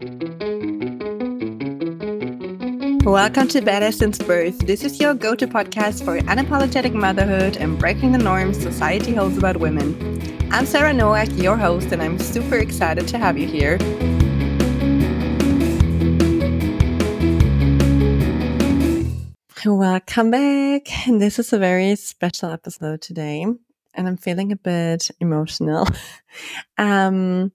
[0.00, 0.16] Welcome
[3.48, 4.60] to Badass Since Birth.
[4.60, 9.36] This is your go to podcast for unapologetic motherhood and breaking the norms society holds
[9.36, 10.48] about women.
[10.50, 13.76] I'm Sarah Nowak, your host, and I'm super excited to have you here.
[19.66, 21.06] Welcome back.
[21.08, 25.86] And This is a very special episode today, and I'm feeling a bit emotional.
[26.78, 27.52] um,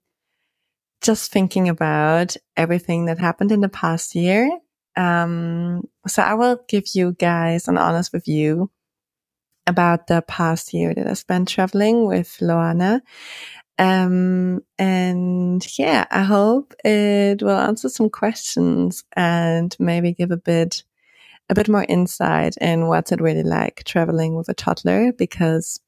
[1.02, 4.50] just thinking about everything that happened in the past year.
[4.96, 8.70] Um, so I will give you guys an honest review
[9.66, 13.00] about the past year that I spent traveling with Luana.
[13.78, 20.84] Um, and yeah, I hope it will answer some questions and maybe give a bit
[21.48, 25.78] a bit more insight in what's it really like traveling with a toddler because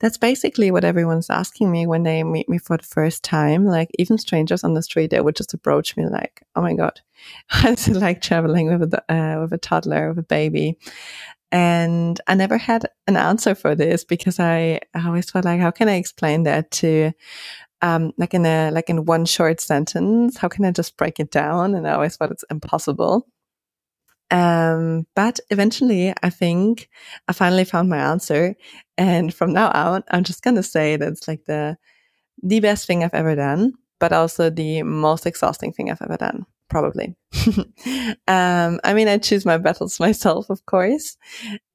[0.00, 3.64] that's basically what everyone's asking me when they meet me for the first time.
[3.66, 7.00] Like even strangers on the street, they would just approach me like, "Oh my god,
[7.48, 10.78] how is it like traveling with a uh, with a toddler, with a baby?"
[11.50, 15.70] And I never had an answer for this because I, I always felt like, how
[15.70, 17.12] can I explain that to,
[17.82, 20.36] um, like in a like in one short sentence?
[20.38, 21.74] How can I just break it down?
[21.74, 23.26] And I always thought it's impossible.
[24.30, 26.88] Um, but eventually, I think
[27.28, 28.56] I finally found my answer.
[28.96, 31.76] And from now on, I'm just going to say that it's like the,
[32.42, 36.46] the best thing I've ever done, but also the most exhausting thing I've ever done,
[36.68, 37.16] probably.
[38.28, 41.16] um, I mean, I choose my battles myself, of course.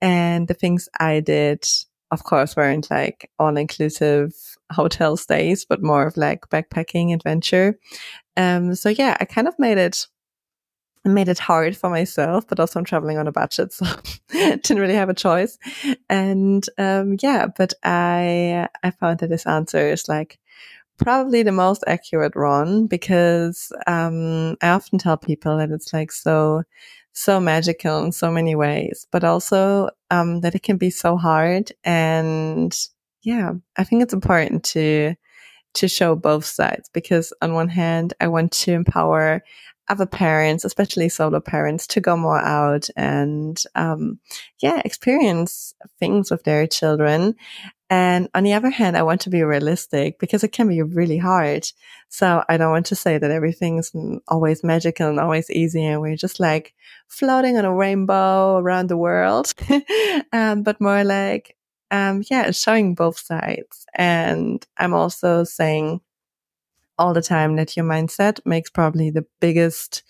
[0.02, 1.66] And the things I did,
[2.12, 4.34] of course, weren't like all inclusive
[4.72, 7.80] hotel stays, but more of like backpacking adventure.
[8.38, 10.08] Um, so yeah, I kind of made it
[11.06, 13.86] made it hard for myself, but also I'm traveling on a budget, so
[14.32, 15.58] didn't really have a choice.
[16.10, 20.40] And um, yeah, but I I found that this answer is like
[20.98, 26.64] probably the most accurate one because um, I often tell people that it's like so
[27.14, 31.72] so magical in so many ways, but also um, that it can be so hard.
[31.84, 32.76] And
[33.22, 35.16] yeah, I think it's important to
[35.76, 39.44] to show both sides because on one hand, I want to empower
[39.90, 44.20] other parents, especially solo parents, to go more out and, um,
[44.60, 47.36] yeah, experience things with their children.
[47.90, 51.18] And on the other hand, I want to be realistic because it can be really
[51.18, 51.68] hard.
[52.10, 53.92] So I don't want to say that everything is
[54.28, 56.74] always magical and always easy and we're just like
[57.08, 59.54] floating on a rainbow around the world.
[60.34, 61.56] um, but more like,
[61.92, 63.86] um, yeah, showing both sides.
[63.94, 66.02] And I'm also saying,
[66.98, 70.04] all the time that your mindset makes probably the biggest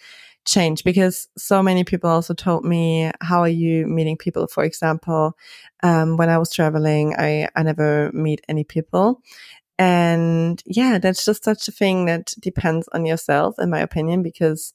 [0.46, 0.84] change.
[0.84, 4.48] Because so many people also told me how are you meeting people?
[4.48, 5.38] For example
[5.84, 9.22] um, when i was traveling i i never meet any people.
[9.80, 14.74] And yeah that's just such a thing that depends on yourself in my opinion because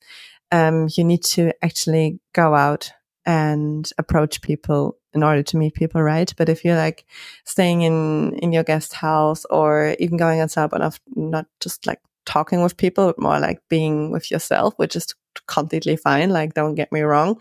[0.50, 2.92] um, you need to actually go out
[3.28, 6.32] and approach people in order to meet people, right?
[6.38, 7.04] But if you're like
[7.44, 12.00] staying in in your guest house or even going outside, but not, not just like
[12.24, 15.14] talking with people, but more like being with yourself, which is
[15.46, 16.30] completely fine.
[16.30, 17.38] Like, don't get me wrong.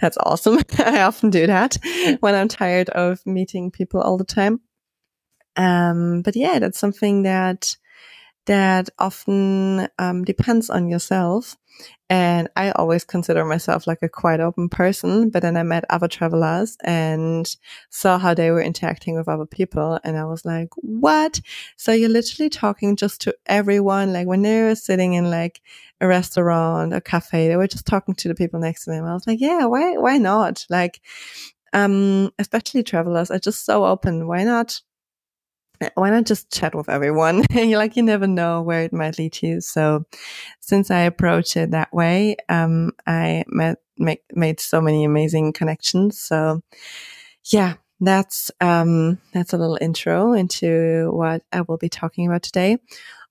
[0.00, 0.58] That's awesome.
[0.78, 1.76] I often do that
[2.20, 4.60] when I'm tired of meeting people all the time.
[5.56, 7.76] Um, but yeah, that's something that,
[8.46, 11.56] that often, um, depends on yourself.
[12.08, 16.06] And I always consider myself like a quite open person, but then I met other
[16.06, 17.54] travelers and
[17.90, 19.98] saw how they were interacting with other people.
[20.04, 21.40] And I was like, what?
[21.76, 24.12] So you're literally talking just to everyone.
[24.12, 25.60] Like when they were sitting in like
[26.00, 29.04] a restaurant, a cafe, they were just talking to the people next to them.
[29.04, 30.64] I was like, yeah, why, why not?
[30.70, 31.00] Like,
[31.72, 34.28] um, especially travelers are just so open.
[34.28, 34.80] Why not
[35.94, 37.44] why not just chat with everyone?
[37.54, 39.60] You like you never know where it might lead you.
[39.60, 40.04] So
[40.60, 46.18] since I approach it that way, um, I met, make, made so many amazing connections.
[46.20, 46.60] So
[47.46, 52.78] yeah, that's, um, that's a little intro into what I will be talking about today.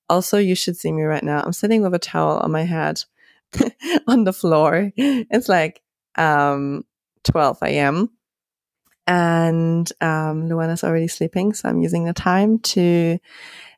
[0.09, 1.41] Also, you should see me right now.
[1.41, 3.03] I'm sitting with a towel on my head
[4.07, 4.91] on the floor.
[4.97, 5.81] It's like,
[6.15, 6.83] um,
[7.23, 8.09] 12 a.m
[9.07, 13.19] and um, Luana's already sleeping, so I'm using the time to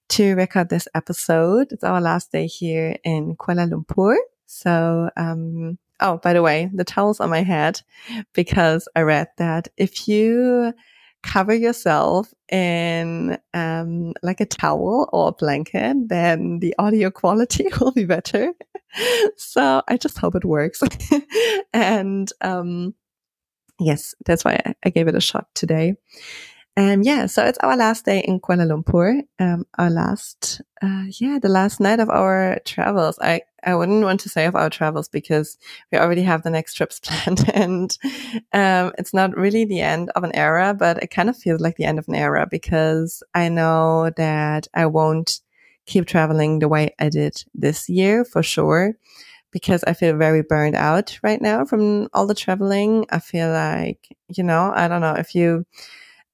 [0.09, 1.71] to record this episode.
[1.71, 4.15] It's our last day here in Kuala Lumpur.
[4.45, 7.81] So, um, oh, by the way, the towel's on my head
[8.33, 10.74] because I read that if you
[11.24, 17.91] cover yourself in um, like a towel or a blanket, then the audio quality will
[17.91, 18.53] be better.
[19.35, 20.81] so I just hope it works.
[21.74, 22.94] and um,
[23.79, 25.95] yes, that's why I gave it a shot today.
[26.77, 29.24] Um, yeah, so it's our last day in Kuala Lumpur.
[29.39, 33.18] Um, our last, uh, yeah, the last night of our travels.
[33.19, 35.57] I, I wouldn't want to say of our travels because
[35.91, 37.97] we already have the next trips planned and,
[38.53, 41.77] um, it's not really the end of an era, but it kind of feels like
[41.77, 45.39] the end of an era because I know that I won't
[45.88, 48.94] keep traveling the way I did this year for sure
[49.51, 53.05] because I feel very burned out right now from all the traveling.
[53.09, 55.65] I feel like, you know, I don't know if you,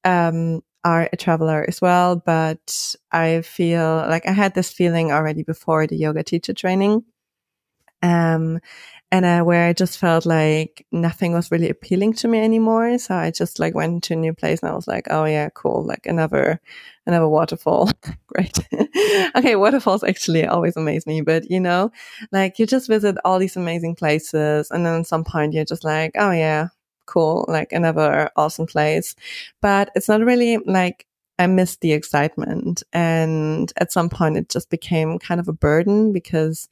[0.06, 5.44] um, are a traveler as well, but I feel like I had this feeling already
[5.44, 7.04] before the yoga teacher training.
[8.02, 8.60] Um,
[9.14, 12.98] and uh, where I just felt like nothing was really appealing to me anymore.
[12.98, 15.50] So I just like went to a new place and I was like, oh yeah,
[15.54, 15.86] cool.
[15.86, 16.60] Like another,
[17.06, 17.92] another waterfall.
[18.28, 18.58] Great.
[19.36, 19.56] okay.
[19.56, 21.92] Waterfalls actually always amaze me, but you know,
[22.32, 25.84] like you just visit all these amazing places and then at some point you're just
[25.84, 26.70] like, oh yeah,
[27.06, 29.16] cool, like another awesome place.
[29.62, 31.06] But it's not really like
[31.40, 32.84] I missed the excitement.
[32.94, 36.70] And at some point, it just became kind of a burden because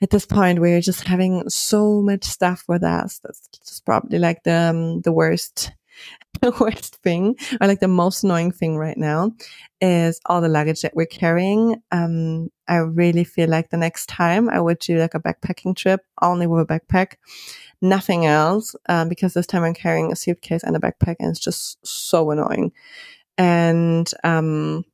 [0.00, 3.20] at this point, we're just having so much stuff with us.
[3.22, 5.72] That's just probably like the, um, the worst.
[6.42, 9.32] The worst thing, or like the most annoying thing right now,
[9.80, 11.82] is all the luggage that we're carrying.
[11.90, 16.00] Um, I really feel like the next time I would do like a backpacking trip
[16.22, 17.14] only with a backpack,
[17.80, 21.40] nothing else, um, because this time I'm carrying a suitcase and a backpack and it's
[21.40, 22.70] just so annoying.
[23.36, 24.84] And, um,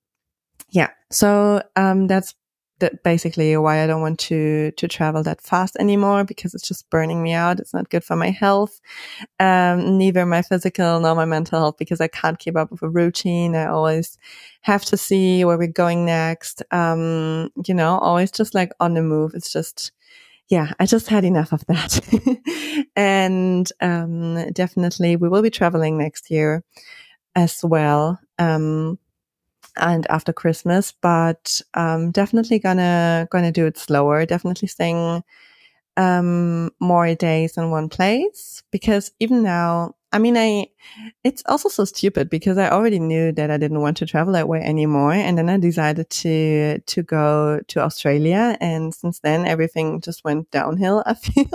[0.71, 2.35] yeah, so, um, that's
[2.81, 6.89] that basically why I don't want to to travel that fast anymore because it's just
[6.91, 7.61] burning me out.
[7.61, 8.81] It's not good for my health,
[9.41, 12.89] um, neither my physical nor my mental health because I can't keep up with a
[12.89, 13.57] routine.
[13.57, 14.19] I always
[14.63, 16.63] have to see where we're going next.
[16.71, 19.33] Um, you know, always just like on the move.
[19.35, 19.93] It's just
[20.49, 22.01] yeah, I just had enough of that.
[22.97, 26.63] and um, definitely, we will be traveling next year
[27.35, 28.21] as well.
[28.39, 28.99] Um,
[29.77, 34.27] and after Christmas, but um, definitely gonna gonna do it slower.
[34.27, 35.23] Definitely staying
[35.97, 40.69] um, more days in one place because even now, I mean, I,
[41.25, 44.49] it's also so stupid because I already knew that I didn't want to travel that
[44.49, 45.13] way anymore.
[45.13, 48.57] And then I decided to, to go to Australia.
[48.61, 51.49] And since then, everything just went downhill, I feel.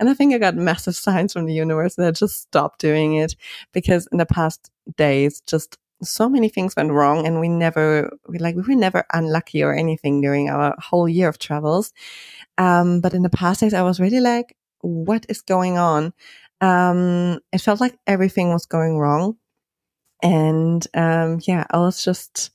[0.00, 3.14] and I think I got massive signs from the universe that I just stopped doing
[3.14, 3.36] it
[3.72, 8.38] because in the past days, just so many things went wrong and we never we
[8.38, 11.92] like we were never unlucky or anything during our whole year of travels.
[12.58, 16.12] Um, but in the past days i was really like what is going on?
[16.60, 19.36] Um, it felt like everything was going wrong.
[20.22, 22.50] And um, yeah i was just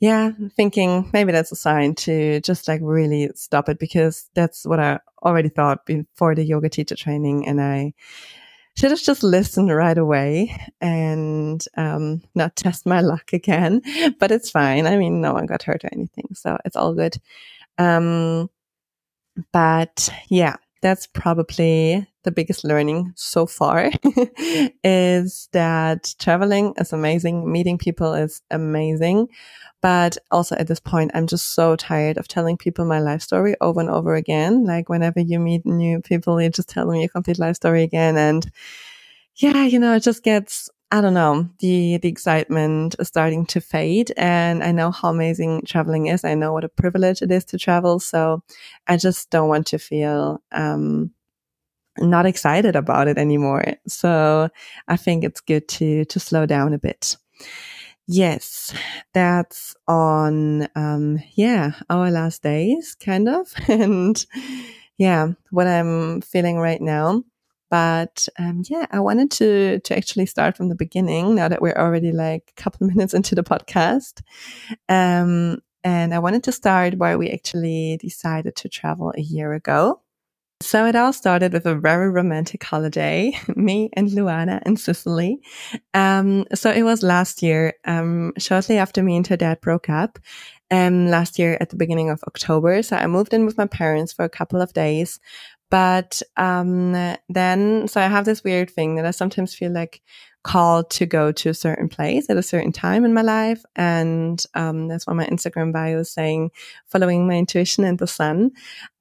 [0.00, 4.80] yeah thinking maybe that's a sign to just like really stop it because that's what
[4.80, 7.92] i already thought before the yoga teacher training and i
[8.78, 13.82] should have just listened right away and um, not test my luck again.
[14.20, 14.86] But it's fine.
[14.86, 17.16] I mean, no one got hurt or anything, so it's all good.
[17.78, 18.48] Um,
[19.52, 23.90] but yeah, that's probably the biggest learning so far
[24.84, 27.50] is that traveling is amazing.
[27.50, 29.26] Meeting people is amazing.
[29.80, 33.54] But also at this point, I'm just so tired of telling people my life story
[33.60, 34.64] over and over again.
[34.64, 38.16] Like whenever you meet new people, you just tell them your complete life story again.
[38.16, 38.50] And
[39.36, 43.60] yeah, you know, it just gets, I don't know, the, the excitement is starting to
[43.60, 44.12] fade.
[44.16, 46.24] And I know how amazing traveling is.
[46.24, 48.00] I know what a privilege it is to travel.
[48.00, 48.42] So
[48.88, 51.12] I just don't want to feel, um,
[51.98, 53.64] not excited about it anymore.
[53.86, 54.48] So
[54.88, 57.16] I think it's good to, to slow down a bit.
[58.10, 58.72] Yes,
[59.12, 63.52] that's on, um, yeah, our last days, kind of.
[63.68, 64.24] And
[64.96, 67.22] yeah, what I'm feeling right now.
[67.70, 71.34] But um, yeah, I wanted to to actually start from the beginning.
[71.34, 74.22] Now that we're already like a couple minutes into the podcast,
[74.88, 80.00] um, and I wanted to start where we actually decided to travel a year ago.
[80.60, 85.40] So it all started with a very romantic holiday, me and Luana in Sicily.
[85.94, 90.18] Um, so it was last year, um, shortly after me and her dad broke up.
[90.70, 92.82] Um, last year at the beginning of October.
[92.82, 95.18] So I moved in with my parents for a couple of days.
[95.70, 96.92] But, um,
[97.28, 100.02] then, so I have this weird thing that I sometimes feel like
[100.44, 103.62] called to go to a certain place at a certain time in my life.
[103.76, 106.52] And um, that's why my Instagram bio is saying
[106.86, 108.52] following my intuition and the sun.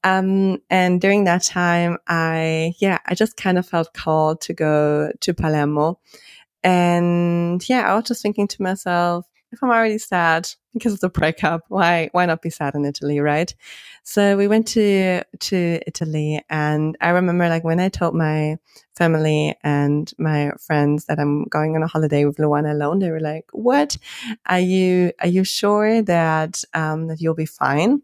[0.04, 5.12] Um, and during that time, I, yeah, I just kind of felt called to go
[5.22, 6.00] to Palermo.
[6.64, 11.10] And yeah, I was just thinking to myself, if I'm already sad because of the
[11.10, 13.54] breakup, why why not be sad in Italy, right?
[14.04, 18.58] So we went to to Italy, and I remember like when I told my
[18.96, 23.20] family and my friends that I'm going on a holiday with Luana alone, they were
[23.20, 23.98] like, "What?
[24.46, 28.02] Are you are you sure that um, that you'll be fine?"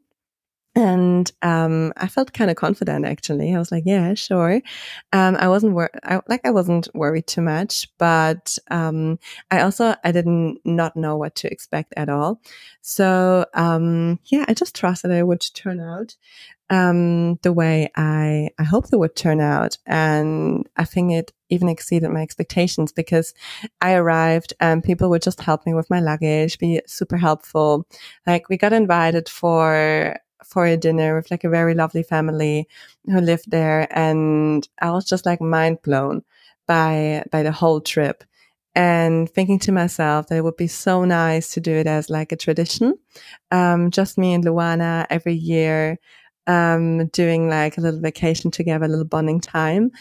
[0.76, 3.54] And um, I felt kind of confident actually.
[3.54, 4.60] I was like, yeah, sure.
[5.12, 9.20] Um, I wasn't wor- I, like I wasn't worried too much, but um,
[9.52, 12.42] I also I didn't not know what to expect at all.
[12.82, 16.16] So um, yeah, I just trusted it would turn out
[16.70, 21.70] um, the way I I hoped it would turn out, and I think it even
[21.70, 23.34] exceeded my expectations because
[23.82, 27.86] I arrived and people would just help me with my luggage, be super helpful.
[28.26, 32.68] Like we got invited for for a dinner with like a very lovely family
[33.06, 33.88] who lived there.
[33.92, 36.24] And I was just like mind blown
[36.68, 38.24] by, by the whole trip
[38.76, 42.32] and thinking to myself that it would be so nice to do it as like
[42.32, 42.96] a tradition.
[43.52, 46.00] Um, just me and Luana every year,
[46.48, 49.92] um, doing like a little vacation together, a little bonding time.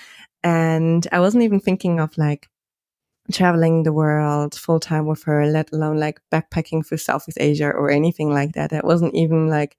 [0.42, 2.48] And I wasn't even thinking of like
[3.30, 7.90] traveling the world full time with her, let alone like backpacking through Southeast Asia or
[7.90, 8.72] anything like that.
[8.72, 9.76] It wasn't even like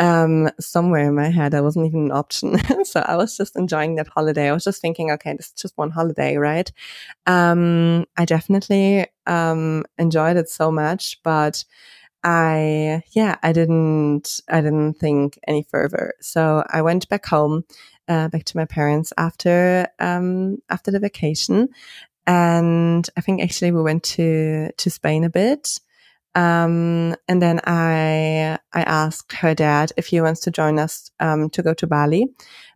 [0.00, 1.52] um, somewhere in my head.
[1.52, 2.58] That wasn't even an option.
[2.84, 4.48] so I was just enjoying that holiday.
[4.48, 6.72] I was just thinking, okay, this is just one holiday, right?
[7.26, 11.64] Um, I definitely um, enjoyed it so much, but
[12.24, 16.14] I, yeah, I didn't, I didn't think any further.
[16.20, 17.64] So I went back home,
[18.08, 21.68] uh, back to my parents after, um, after the vacation.
[22.26, 25.78] And I think actually we went to, to Spain a bit.
[26.34, 31.50] Um, and then I I asked her dad if he wants to join us um,
[31.50, 32.28] to go to Bali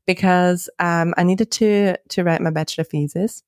[0.06, 3.44] because um, I needed to to write my bachelor thesis,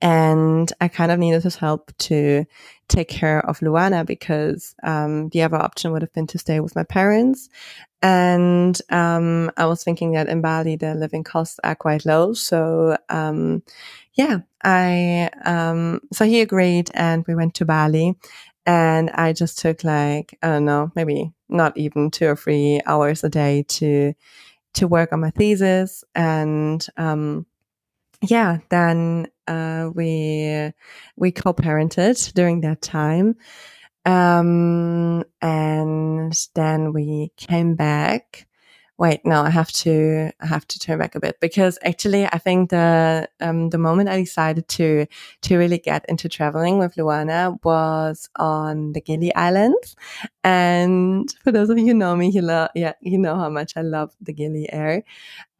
[0.00, 2.44] and I kind of needed his help to
[2.88, 6.76] take care of Luana because um, the other option would have been to stay with
[6.76, 7.48] my parents,
[8.02, 12.96] and um, I was thinking that in Bali the living costs are quite low, so
[13.08, 13.64] um,
[14.14, 15.30] yeah, I
[16.12, 18.16] so he agreed, and we went to Bali
[18.66, 23.22] and I just took like, I don't know, maybe not even two or three hours
[23.24, 24.12] a day to,
[24.74, 26.04] to work on my thesis.
[26.14, 27.46] And, um,
[28.22, 30.72] yeah, then, uh, we,
[31.16, 33.36] we co-parented during that time.
[34.04, 38.46] Um, and then we came back
[38.98, 42.38] wait, no, I have to, I have to turn back a bit because actually I
[42.38, 45.06] think the, um, the moment I decided to,
[45.42, 49.96] to really get into traveling with Luana was on the Gili Islands.
[50.42, 53.74] And for those of you who know me, you know, yeah, you know how much
[53.76, 55.02] I love the Gili Air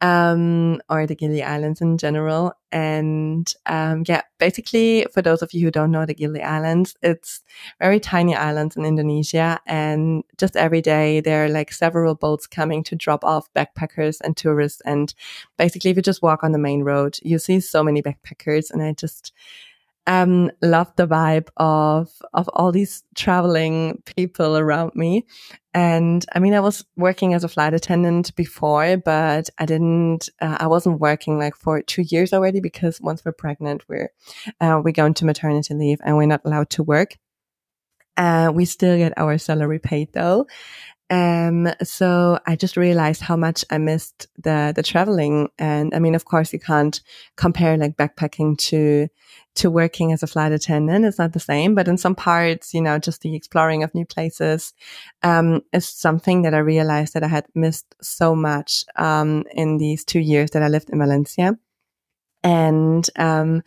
[0.01, 2.53] um, or the Gili Islands in general.
[2.71, 7.41] And um, yeah, basically, for those of you who don't know the Gili Islands, it's
[7.79, 9.59] very tiny islands in Indonesia.
[9.65, 14.35] And just every day, there are like several boats coming to drop off backpackers and
[14.35, 14.81] tourists.
[14.85, 15.13] And
[15.57, 18.69] basically, if you just walk on the main road, you see so many backpackers.
[18.69, 19.33] And I just,
[20.07, 25.25] um, loved the vibe of of all these traveling people around me.
[25.73, 30.29] And I mean, I was working as a flight attendant before, but I didn't.
[30.41, 34.09] Uh, I wasn't working like for two years already because once we're pregnant, we're
[34.61, 37.17] uh, we go into maternity leave and we're not allowed to work.
[38.15, 40.47] Uh, we still get our salary paid though.
[41.09, 45.49] Um, so I just realized how much I missed the, the traveling.
[45.57, 46.99] And I mean, of course, you can't
[47.37, 49.07] compare like backpacking to,
[49.55, 51.05] to working as a flight attendant.
[51.05, 54.05] It's not the same, but in some parts, you know, just the exploring of new
[54.05, 54.73] places,
[55.23, 60.03] um, is something that I realized that I had missed so much, um, in these
[60.03, 61.57] two years that I lived in Valencia.
[62.43, 63.63] And, um,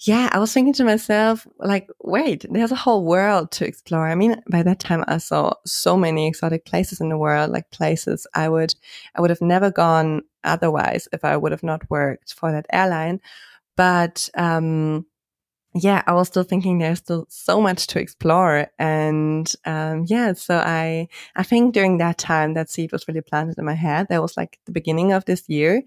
[0.00, 4.06] yeah, I was thinking to myself, like, wait, there's a whole world to explore.
[4.06, 7.70] I mean, by that time I saw so many exotic places in the world, like
[7.70, 8.74] places I would,
[9.14, 13.20] I would have never gone otherwise if I would have not worked for that airline.
[13.76, 15.06] But, um,
[15.82, 18.68] yeah, I was still thinking there's still so much to explore.
[18.78, 23.58] And, um, yeah, so I, I think during that time, that seed was really planted
[23.58, 24.06] in my head.
[24.08, 25.82] That was like the beginning of this year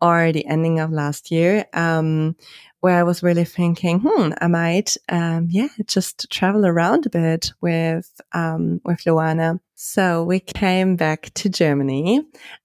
[0.00, 1.66] or the ending of last year.
[1.72, 2.36] Um,
[2.80, 7.52] where I was really thinking, hmm, I might, um, yeah, just travel around a bit
[7.60, 9.60] with, um, with Luana.
[9.74, 12.22] So we came back to Germany.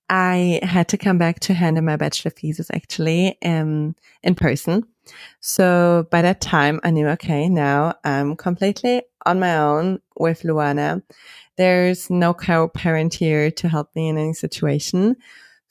[0.09, 4.83] I had to come back to hand in my bachelor thesis actually, um, in person.
[5.39, 11.01] So by that time I knew, okay, now I'm completely on my own with Luana.
[11.57, 15.15] There's no co-parent here to help me in any situation.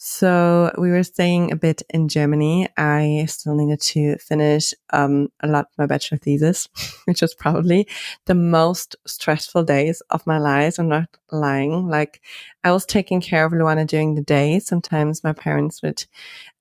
[0.07, 2.69] So we were staying a bit in Germany.
[2.77, 6.69] I still needed to finish um, a lot of my bachelor thesis,
[7.07, 7.89] which was probably
[8.27, 10.79] the most stressful days of my life.
[10.79, 11.89] I'm not lying.
[11.89, 12.21] Like
[12.65, 14.59] I was taking care of Luana during the day.
[14.59, 16.05] Sometimes my parents would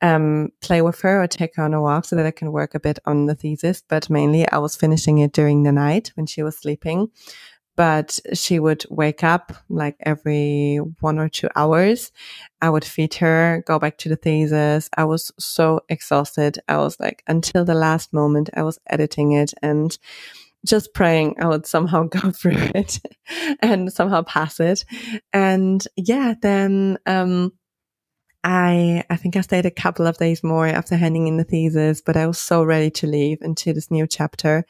[0.01, 2.75] um, play with her or take her on a walk so that I can work
[2.75, 3.83] a bit on the thesis.
[3.85, 7.09] But mainly I was finishing it during the night when she was sleeping
[7.75, 12.11] but she would wake up like every one or two hours.
[12.61, 14.89] I would feed her, go back to the thesis.
[14.95, 16.59] I was so exhausted.
[16.67, 19.97] I was like, until the last moment, I was editing it and
[20.65, 22.99] just praying I would somehow go through it
[23.61, 24.85] and somehow pass it.
[25.31, 27.53] And yeah, then, um,
[28.43, 32.01] I I think I stayed a couple of days more after handing in the thesis,
[32.01, 34.65] but I was so ready to leave into this new chapter.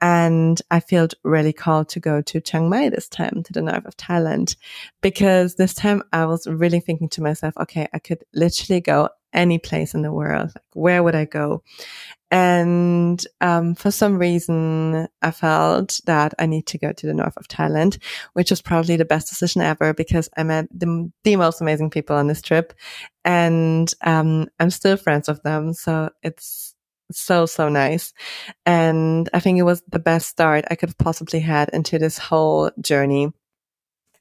[0.00, 3.86] And I felt really called to go to Chiang Mai this time, to the north
[3.86, 4.56] of Thailand,
[5.00, 9.58] because this time I was really thinking to myself, okay, I could literally go any
[9.58, 10.50] place in the world.
[10.54, 11.62] Like, where would I go?
[12.34, 17.36] And um, for some reason, I felt that I need to go to the north
[17.36, 21.60] of Thailand, which was probably the best decision ever because I met the, the most
[21.60, 22.72] amazing people on this trip,
[23.24, 25.74] and um, I'm still friends with them.
[25.74, 26.74] So it's
[27.12, 28.12] so so nice,
[28.66, 32.18] and I think it was the best start I could have possibly had into this
[32.18, 33.32] whole journey.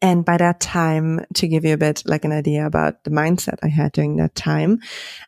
[0.04, 3.58] And by that time, to give you a bit like an idea about the mindset
[3.64, 4.82] I had during that time,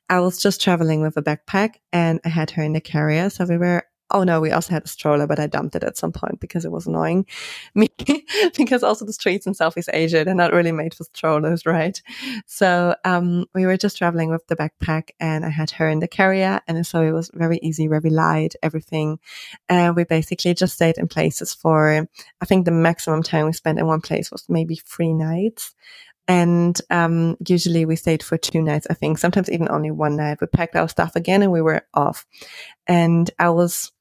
[0.09, 3.29] I was just traveling with a backpack and I had her in the carrier.
[3.29, 5.97] So we were Oh no, we also had a stroller, but I dumped it at
[5.97, 7.25] some point because it was annoying
[7.75, 7.89] me.
[8.55, 12.01] because also the streets in Southeast Asia, they're not really made for strollers, right?
[12.45, 16.07] So um, we were just traveling with the backpack and I had her in the
[16.07, 16.61] carrier.
[16.65, 19.19] And so it was very easy, very light, everything.
[19.67, 22.07] And we basically just stayed in places for,
[22.39, 25.75] I think the maximum time we spent in one place was maybe three nights.
[26.25, 30.39] And um, usually we stayed for two nights, I think, sometimes even only one night.
[30.39, 32.25] We packed our stuff again and we were off.
[32.87, 33.91] And I was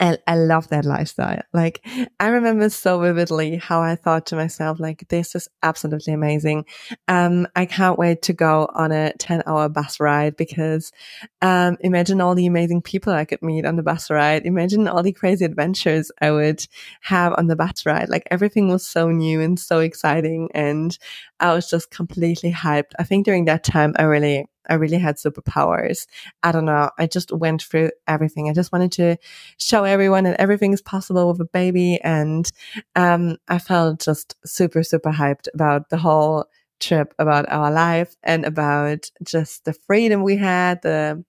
[0.00, 1.40] I love that lifestyle.
[1.52, 1.80] Like,
[2.20, 6.66] I remember so vividly how I thought to myself, like, this is absolutely amazing.
[7.08, 10.92] Um, I can't wait to go on a 10 hour bus ride because,
[11.42, 14.44] um, imagine all the amazing people I could meet on the bus ride.
[14.44, 16.66] Imagine all the crazy adventures I would
[17.02, 18.08] have on the bus ride.
[18.08, 20.48] Like, everything was so new and so exciting.
[20.54, 20.98] And
[21.40, 22.92] I was just completely hyped.
[22.98, 26.06] I think during that time, I really, I really had superpowers.
[26.42, 26.90] I don't know.
[26.98, 28.48] I just went through everything.
[28.48, 29.16] I just wanted to
[29.58, 32.00] show everyone that everything is possible with a baby.
[32.02, 32.50] And
[32.96, 36.46] um, I felt just super, super hyped about the whole
[36.80, 41.24] trip, about our life, and about just the freedom we had, the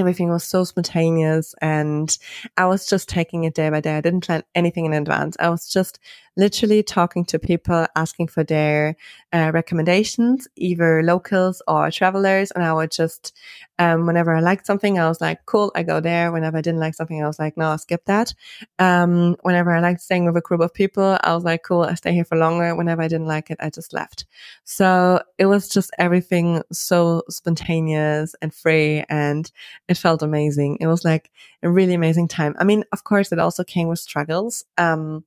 [0.00, 2.16] everything was so spontaneous and
[2.56, 3.96] I was just taking it day by day.
[3.96, 5.36] I didn't plan anything in advance.
[5.38, 6.00] I was just
[6.36, 8.96] literally talking to people, asking for their
[9.32, 12.50] uh, recommendations, either locals or travelers.
[12.52, 13.36] And I would just,
[13.78, 16.32] um, whenever I liked something, I was like, cool, I go there.
[16.32, 18.32] Whenever I didn't like something, I was like, no, I'll skip that.
[18.78, 21.94] Um, whenever I liked staying with a group of people, I was like, cool, I
[21.94, 22.74] stay here for longer.
[22.74, 24.24] Whenever I didn't like it, I just left.
[24.64, 29.50] So it was just everything so spontaneous and free and
[29.90, 30.78] it felt amazing.
[30.80, 31.30] It was like
[31.64, 32.54] a really amazing time.
[32.60, 34.64] I mean, of course, it also came with struggles.
[34.78, 35.24] Um,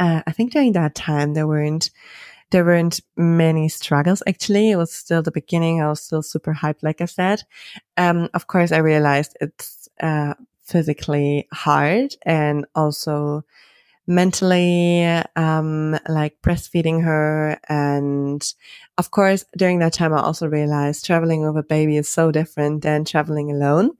[0.00, 1.90] uh, I think during that time there weren't
[2.50, 4.22] there weren't many struggles.
[4.26, 5.80] Actually, it was still the beginning.
[5.80, 7.42] I was still super hyped, like I said.
[7.96, 13.44] Um, of course, I realized it's uh, physically hard and also
[14.10, 15.04] mentally,
[15.36, 17.58] um, like breastfeeding her.
[17.68, 18.42] And
[18.98, 22.82] of course, during that time, I also realized traveling with a baby is so different
[22.82, 23.92] than traveling alone.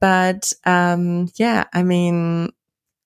[0.00, 2.50] But um, yeah, I mean,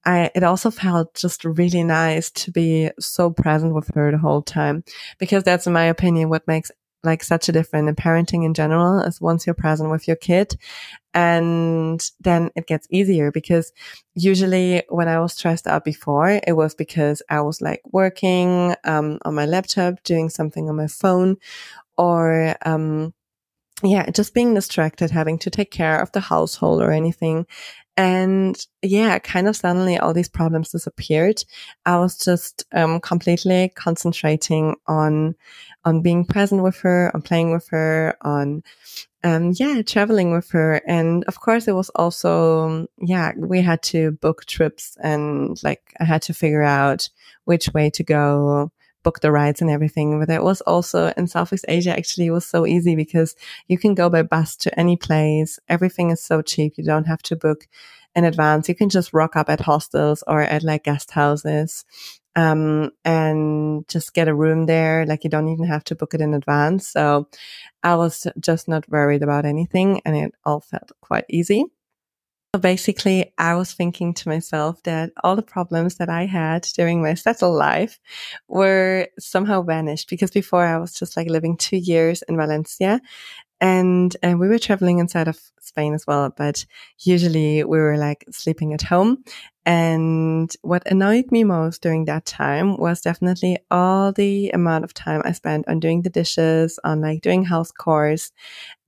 [0.04, 4.42] I, it also felt just really nice to be so present with her the whole
[4.42, 4.84] time
[5.18, 6.70] because that's in my opinion what makes
[7.06, 10.56] like such a difference in parenting in general is once you're present with your kid
[11.14, 13.72] and then it gets easier because
[14.14, 19.18] usually when I was stressed out before, it was because I was like working, um,
[19.24, 21.38] on my laptop, doing something on my phone
[21.98, 23.14] or, um,
[23.82, 27.46] yeah, just being distracted, having to take care of the household or anything.
[27.98, 31.42] And yeah, kind of suddenly all these problems disappeared.
[31.86, 35.34] I was just um, completely concentrating on
[35.84, 38.62] on being present with her, on playing with her, on
[39.24, 40.82] um, yeah, traveling with her.
[40.86, 46.04] And of course, it was also yeah, we had to book trips and like I
[46.04, 47.08] had to figure out
[47.44, 48.70] which way to go
[49.06, 50.18] book the rides and everything.
[50.20, 53.36] But it was also in Southeast Asia, actually, was so easy because
[53.68, 55.58] you can go by bus to any place.
[55.68, 56.74] Everything is so cheap.
[56.78, 57.68] You don't have to book
[58.16, 58.68] in advance.
[58.68, 61.84] You can just rock up at hostels or at like guest houses.
[62.36, 65.06] um, and just get a room there.
[65.06, 66.88] Like you don't even have to book it in advance.
[66.88, 67.28] So
[67.82, 71.64] I was just not worried about anything and it all felt quite easy.
[72.56, 77.02] So basically, I was thinking to myself that all the problems that I had during
[77.02, 78.00] my settled life
[78.48, 83.02] were somehow vanished because before I was just like living two years in Valencia
[83.60, 86.64] and uh, we were traveling inside of Spain as well, but
[87.00, 89.22] usually we were like sleeping at home.
[89.66, 95.22] And what annoyed me most during that time was definitely all the amount of time
[95.24, 98.30] I spent on doing the dishes, on like doing house chores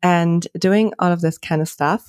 [0.00, 2.08] and doing all of this kind of stuff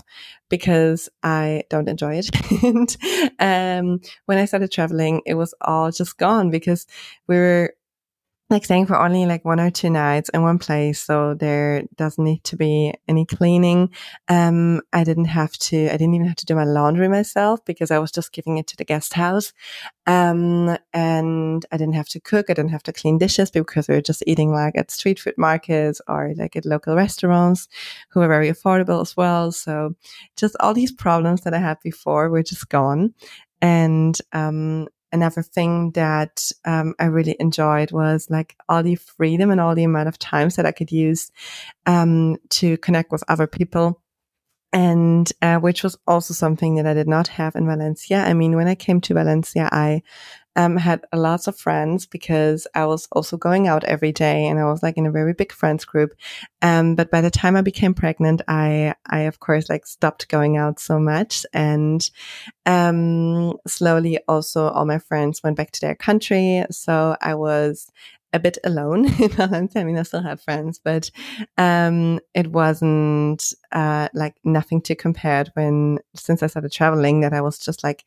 [0.50, 2.30] because I don't enjoy it.
[2.64, 2.96] and
[3.40, 6.86] um, when I started traveling, it was all just gone because
[7.28, 7.74] we were
[8.50, 11.02] like staying for only like one or two nights in one place.
[11.02, 13.92] So there doesn't need to be any cleaning.
[14.28, 17.92] Um, I didn't have to, I didn't even have to do my laundry myself because
[17.92, 19.54] I was just giving it to the guest house.
[20.08, 22.48] Um, and I didn't have to cook.
[22.50, 25.38] I didn't have to clean dishes because we were just eating like at street food
[25.38, 27.68] markets or like at local restaurants
[28.10, 29.52] who were very affordable as well.
[29.52, 29.96] So
[30.36, 33.14] just all these problems that I had before were just gone.
[33.62, 39.60] And um, another thing that um, I really enjoyed was like all the freedom and
[39.60, 41.32] all the amount of times that I could use
[41.86, 44.02] um, to connect with other people.
[44.72, 48.24] And uh, which was also something that I did not have in Valencia.
[48.24, 50.04] I mean, when I came to Valencia, I
[50.56, 54.66] um, had lots of friends because I was also going out every day and I
[54.66, 56.12] was like in a very big friends group.
[56.62, 60.58] Um, but by the time I became pregnant, I, I of course like stopped going
[60.58, 62.10] out so much and,
[62.66, 66.66] um, slowly also all my friends went back to their country.
[66.72, 67.90] So I was
[68.34, 69.82] a bit alone in Valencia.
[69.82, 71.10] I mean, I still had friends, but
[71.58, 77.42] um, it wasn't uh, like nothing to compare when since I started traveling that I
[77.42, 78.06] was just like,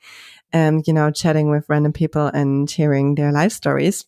[0.53, 4.07] um, you know, chatting with random people and hearing their life stories.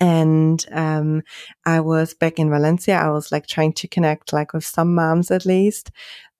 [0.00, 1.22] And um,
[1.64, 2.96] I was back in Valencia.
[2.96, 5.90] I was like trying to connect like with some moms at least.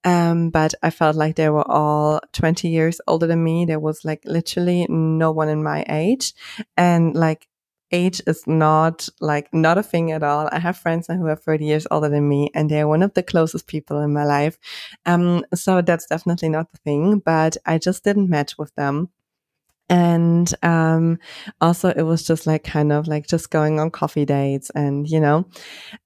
[0.04, 3.64] Um, but I felt like they were all 20 years older than me.
[3.64, 6.34] There was like literally no one in my age.
[6.76, 7.48] And like
[7.94, 10.48] age is not like not a thing at all.
[10.52, 13.22] I have friends who are 30 years older than me and they're one of the
[13.22, 14.58] closest people in my life.
[15.06, 19.10] Um, so that's definitely not the thing, but I just didn't match with them.
[19.90, 21.18] And um,
[21.60, 25.20] also, it was just like kind of like just going on coffee dates, and you
[25.20, 25.46] know,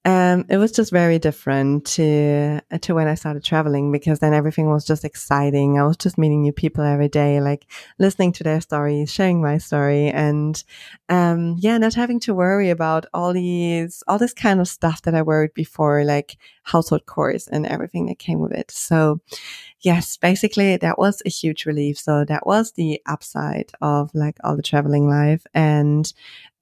[0.04, 4.68] um, it was just very different to to when I started traveling because then everything
[4.68, 5.78] was just exciting.
[5.78, 7.66] I was just meeting new people every day, like
[8.00, 10.62] listening to their stories, sharing my story, and
[11.08, 15.14] um, yeah, not having to worry about all these all this kind of stuff that
[15.14, 16.36] I worried before, like
[16.68, 18.70] household chores and everything that came with it.
[18.70, 19.20] So
[19.80, 21.98] yes, basically that was a huge relief.
[21.98, 25.46] So that was the upside of like all the traveling life.
[25.54, 26.12] And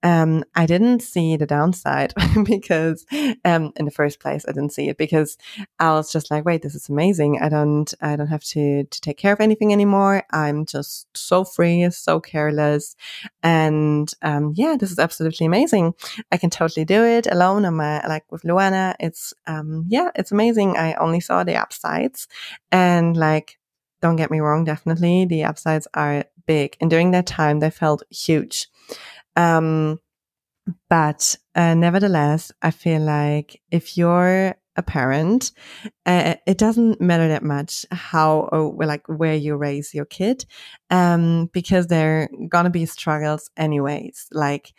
[0.06, 2.14] um, I didn't see the downside
[2.44, 3.04] because,
[3.44, 5.36] um, in the first place, I didn't see it because
[5.80, 7.40] I was just like, wait, this is amazing.
[7.42, 10.22] I don't, I don't have to, to take care of anything anymore.
[10.30, 12.94] I'm just so free, so careless.
[13.42, 15.94] And, um, yeah, this is absolutely amazing.
[16.30, 18.94] I can totally do it alone on my, like with Luana.
[19.00, 20.76] It's, um, yeah, it's amazing.
[20.76, 22.28] I only saw the upsides
[22.70, 23.58] and like,
[24.00, 26.76] don't get me wrong, definitely the upsides are big.
[26.80, 28.68] And during that time, they felt huge.
[29.36, 30.00] Um,
[30.88, 35.52] but uh, nevertheless, I feel like if you're a parent,
[36.04, 40.44] uh, it doesn't matter that much how or like where you raise your kid,
[40.90, 44.26] um, because there are gonna be struggles anyways.
[44.32, 44.72] Like,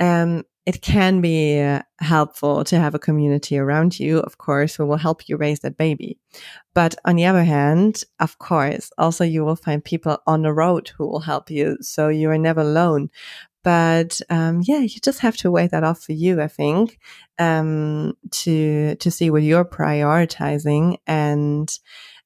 [0.00, 4.98] um, it can be helpful to have a community around you, of course, who will
[4.98, 6.18] help you raise that baby.
[6.74, 10.90] But on the other hand, of course, also you will find people on the road
[10.96, 11.78] who will help you.
[11.80, 13.10] So you are never alone.
[13.64, 16.98] But um, yeah, you just have to weigh that off for you, I think,
[17.38, 21.68] um, to to see what you're prioritizing and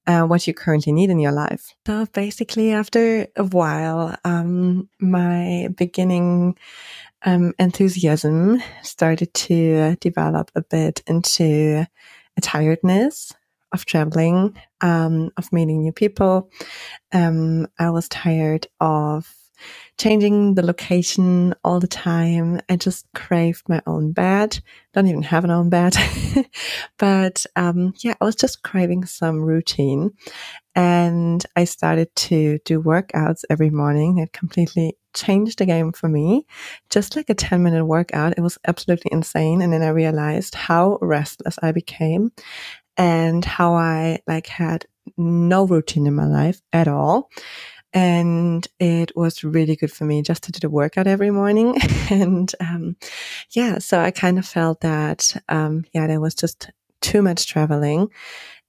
[0.06, 1.74] uh, what you currently need in your life.
[1.86, 6.56] So basically, after a while, um, my beginning
[7.24, 11.86] um, enthusiasm started to develop a bit into
[12.36, 13.32] a tiredness
[13.72, 16.50] of traveling, um, of meeting new people.
[17.12, 19.32] Um, I was tired of
[20.02, 22.60] changing the location all the time.
[22.68, 24.58] I just craved my own bed.
[24.94, 25.94] Don't even have an own bed.
[26.98, 30.10] but um, yeah, I was just craving some routine.
[30.74, 34.18] And I started to do workouts every morning.
[34.18, 36.46] It completely changed the game for me.
[36.90, 39.62] Just like a 10 minute workout, it was absolutely insane.
[39.62, 42.32] And then I realized how restless I became
[42.96, 44.84] and how I like had
[45.16, 47.30] no routine in my life at all.
[47.94, 51.76] And it was really good for me just to do the workout every morning.
[52.10, 52.96] and um,
[53.50, 58.08] yeah, so I kind of felt that um, yeah, there was just too much traveling.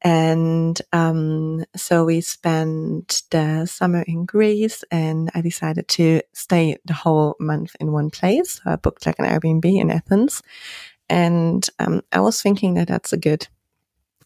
[0.02, 6.94] And um, so we spent the summer in Greece, and I decided to stay the
[6.94, 8.56] whole month in one place.
[8.56, 10.42] So I booked like an Airbnb in Athens,
[11.08, 13.48] and um, I was thinking that that's a good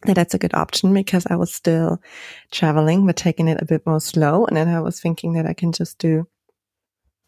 [0.06, 2.02] that that's a good option because I was still
[2.52, 4.46] traveling, but taking it a bit more slow.
[4.46, 6.28] And then I was thinking that I can just do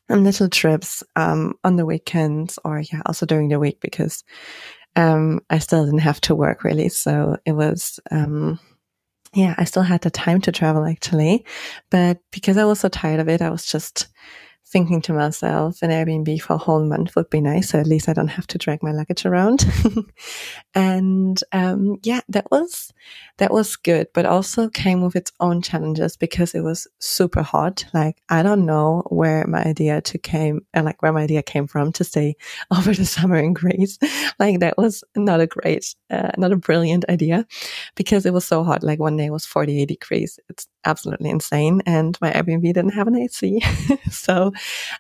[0.10, 4.24] um, little trips um, on the weekends or yeah, also during the week because
[4.96, 6.90] um, I still didn't have to work really.
[6.90, 8.60] So it was um,
[9.34, 11.46] yeah, I still had the time to travel actually,
[11.92, 14.08] but because I was so tired of it, I was just
[14.70, 17.70] thinking to myself, an Airbnb for a whole month would be nice.
[17.70, 19.66] So at least I don't have to drag my luggage around.
[20.76, 22.94] and um, yeah, that was
[23.38, 27.86] that was good, but also came with its own challenges because it was super hot.
[27.94, 31.66] Like I don't know where my idea to came, uh, like where my idea came
[31.66, 32.36] from to stay
[32.78, 33.98] over the summer in Greece.
[34.40, 37.48] like that was not a great, uh, not a brilliant idea
[37.96, 38.84] because it was so hot.
[38.84, 40.40] Like one day it was 48 degrees.
[40.50, 43.62] It's absolutely insane, and my Airbnb didn't have an AC,
[44.12, 44.52] so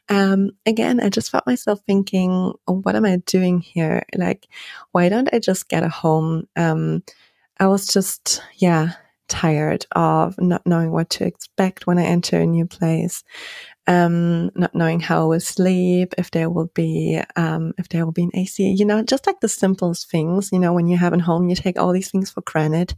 [0.10, 4.04] um, again, I just felt myself thinking, what am I doing here?
[4.16, 4.48] Like,
[4.92, 6.48] why don't I just get a home?
[6.56, 7.04] Um,
[7.60, 8.94] I was just, yeah,
[9.28, 13.24] tired of not knowing what to expect when I enter a new place
[13.90, 18.14] um, not knowing how I will sleep, if there will be, um, if there will
[18.14, 21.14] be an AC, you know, just like the simplest things, you know, when you have
[21.14, 22.96] a home, you take all these things for granted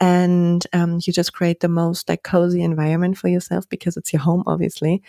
[0.00, 4.22] and, um, you just create the most like cozy environment for yourself because it's your
[4.22, 5.02] home, obviously.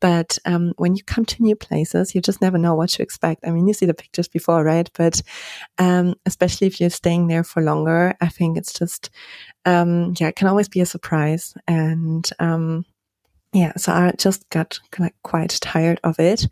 [0.00, 3.46] But, um, when you come to new places, you just never know what to expect.
[3.46, 4.90] I mean, you see the pictures before, right?
[4.96, 5.22] But,
[5.78, 9.10] um, especially if you're staying there for longer, I think it's just,
[9.66, 12.84] um, yeah, it can always be a surprise and, um,
[13.56, 16.46] yeah, so I just got like quite tired of it.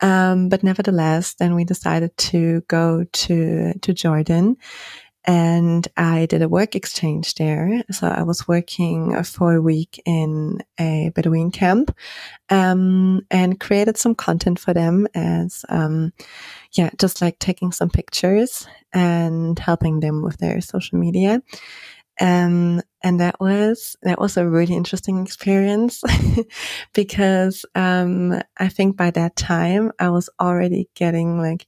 [0.00, 4.56] Um, but nevertheless, then we decided to go to, to Jordan
[5.24, 7.82] and I did a work exchange there.
[7.90, 11.94] So I was working for a week in a Bedouin camp,
[12.48, 16.14] um, and created some content for them as, um,
[16.72, 21.42] yeah, just like taking some pictures and helping them with their social media.
[22.20, 26.02] Um, and that was, that was a really interesting experience
[26.92, 31.66] because, um, I think by that time I was already getting like,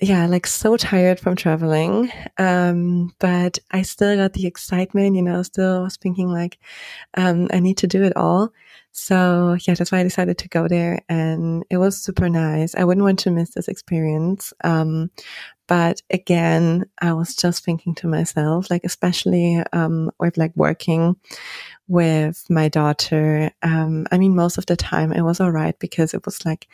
[0.00, 2.10] yeah, like so tired from traveling.
[2.36, 6.58] Um, but I still got the excitement, you know, still was thinking like,
[7.16, 8.52] um, I need to do it all.
[8.92, 12.74] So yeah, that's why I decided to go there and it was super nice.
[12.74, 14.52] I wouldn't want to miss this experience.
[14.62, 15.10] Um,
[15.66, 21.16] but again, I was just thinking to myself, like, especially, um, with like working
[21.88, 23.50] with my daughter.
[23.62, 26.68] Um, I mean, most of the time it was all right because it was like,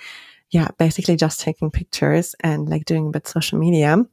[0.50, 4.04] yeah, basically just taking pictures and like doing a bit social media.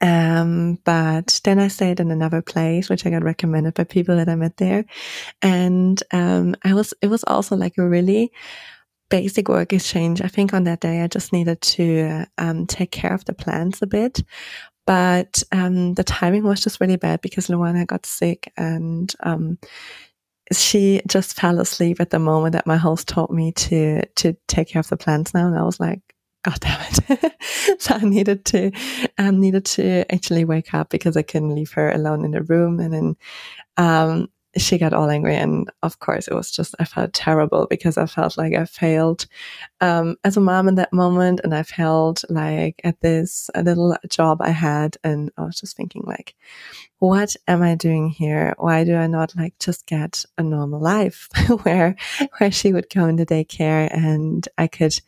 [0.00, 4.28] Um, but then I stayed in another place, which I got recommended by people that
[4.28, 4.84] I met there.
[5.42, 8.32] And, um, I was, it was also like a really
[9.12, 10.22] basic work exchange.
[10.22, 13.82] I think on that day I just needed to um, take care of the plants
[13.82, 14.24] a bit.
[14.86, 19.58] But um, the timing was just really bad because Luana got sick and um,
[20.50, 24.68] she just fell asleep at the moment that my host told me to to take
[24.68, 25.46] care of the plants now.
[25.46, 26.00] And I was like,
[26.42, 27.34] God damn it.
[27.80, 28.72] so I needed to
[29.18, 32.80] um, needed to actually wake up because I couldn't leave her alone in the room.
[32.80, 33.16] And then
[33.76, 37.96] um, she got all angry and of course it was just i felt terrible because
[37.96, 39.26] i felt like i failed
[39.80, 41.40] um, as a mom in that moment.
[41.42, 44.96] And i failed like at this little job i had.
[45.04, 46.34] And i was just thinking like
[46.98, 48.54] what am i doing here?
[48.58, 51.28] Why do i not like just get a normal life
[51.62, 51.96] where
[52.38, 54.98] where she would go into daycare and i could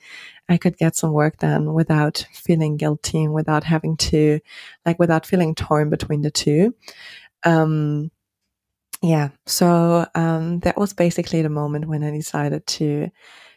[0.48, 4.40] I could get some work done without feeling guilty and without having to,
[4.85, 6.74] like, without feeling torn between the two.
[7.44, 8.11] Um,
[9.05, 9.29] yeah.
[9.45, 13.11] So um, that was basically the moment when i decided to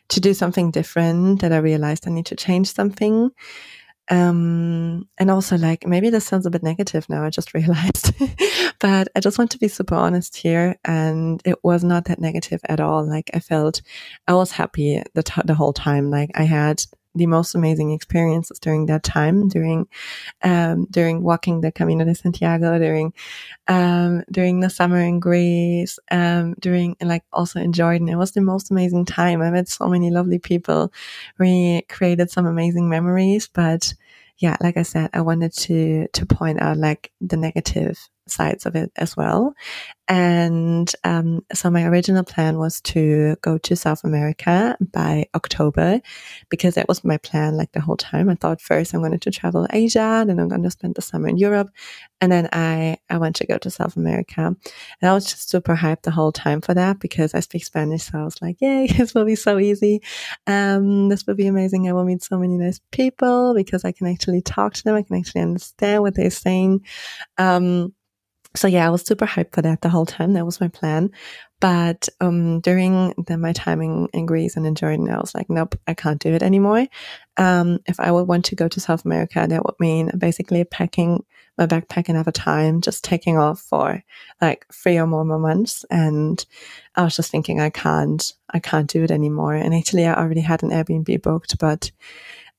[0.10, 3.32] to do something different that i realized i need to change something.
[4.10, 8.14] Um, and also like maybe this sounds a bit negative now i just realized
[8.80, 12.62] but i just want to be super honest here and it was not that negative
[12.70, 13.06] at all.
[13.08, 13.82] Like i felt
[14.28, 16.10] i was happy the, t- the whole time.
[16.10, 16.84] Like i had
[17.17, 19.88] the most amazing experiences during that time, during
[20.43, 23.13] um, during walking the Camino de Santiago, during
[23.67, 28.10] um, during the summer in Greece, um, during like also in Jordan.
[28.10, 29.41] It was the most amazing time.
[29.41, 30.93] I met so many lovely people.
[31.39, 33.93] We created some amazing memories, but
[34.38, 37.97] yeah, like I said, I wanted to to point out like the negative
[38.32, 39.54] sides of it as well.
[40.10, 46.00] And um, so my original plan was to go to South America by October
[46.48, 48.30] because that was my plan like the whole time.
[48.30, 51.28] I thought first I'm going to travel Asia, then I'm going to spend the summer
[51.28, 51.70] in Europe,
[52.22, 54.42] and then I I want to go to South America.
[54.42, 58.04] And I was just super hyped the whole time for that because I speak Spanish,
[58.04, 60.02] so I was like, "Yay, this will be so easy!
[60.46, 61.90] Um, this will be amazing!
[61.90, 64.96] I will meet so many nice people because I can actually talk to them.
[64.96, 66.86] I can actually understand what they're saying."
[67.38, 67.94] Um,
[68.58, 70.34] so yeah, I was super hyped for that the whole time.
[70.34, 71.12] That was my plan.
[71.60, 75.50] But um, during the, my time in, in, Greece and in Jordan, I was like,
[75.50, 76.86] nope, I can't do it anymore.
[77.38, 81.24] Um, if I would want to go to South America, that would mean basically packing
[81.58, 84.04] my backpack another time, just taking off for
[84.39, 85.84] like three or more months.
[85.89, 86.43] And
[86.96, 89.56] I was just thinking, I can't, I can't do it anymore.
[89.56, 91.91] And actually, I already had an Airbnb booked, but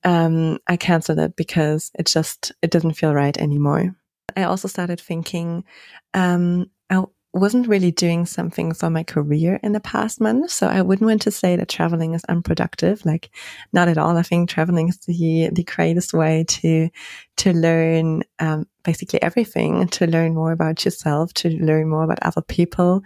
[0.04, 3.94] um, I canceled it because it just it didn't feel right anymore.
[4.38, 5.64] I also started thinking
[6.14, 7.03] um, I
[7.35, 10.51] wasn't really doing something for my career in the past month.
[10.51, 13.05] So I wouldn't want to say that traveling is unproductive.
[13.05, 13.31] Like
[13.72, 14.16] not at all.
[14.16, 16.88] I think traveling is the, the greatest way to,
[17.38, 22.42] to learn, um, basically everything, to learn more about yourself, to learn more about other
[22.42, 23.03] people.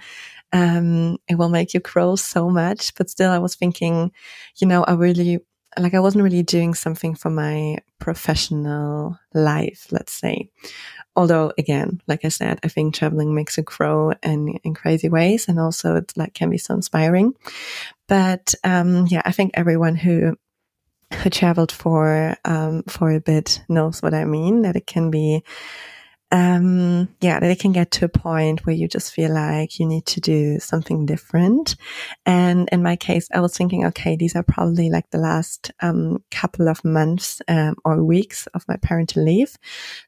[0.53, 2.95] Um, it will make you grow so much.
[2.95, 4.13] But still, I was thinking,
[4.57, 5.39] you know, I really
[5.79, 10.51] like I wasn't really doing something for my professional life, let's say.
[11.15, 15.49] Although again, like I said, I think traveling makes you grow in, in crazy ways
[15.49, 17.35] and also it like can be so inspiring.
[18.09, 20.37] But um yeah, I think everyone who
[21.13, 25.45] who traveled for um for a bit knows what I mean, that it can be
[26.33, 29.87] um, yeah, that it can get to a point where you just feel like you
[29.87, 31.77] need to do something different.
[32.25, 36.25] And in my case, I was thinking, okay, these are probably like the last um,
[36.31, 39.59] couple of months um, or weeks of my parental leave.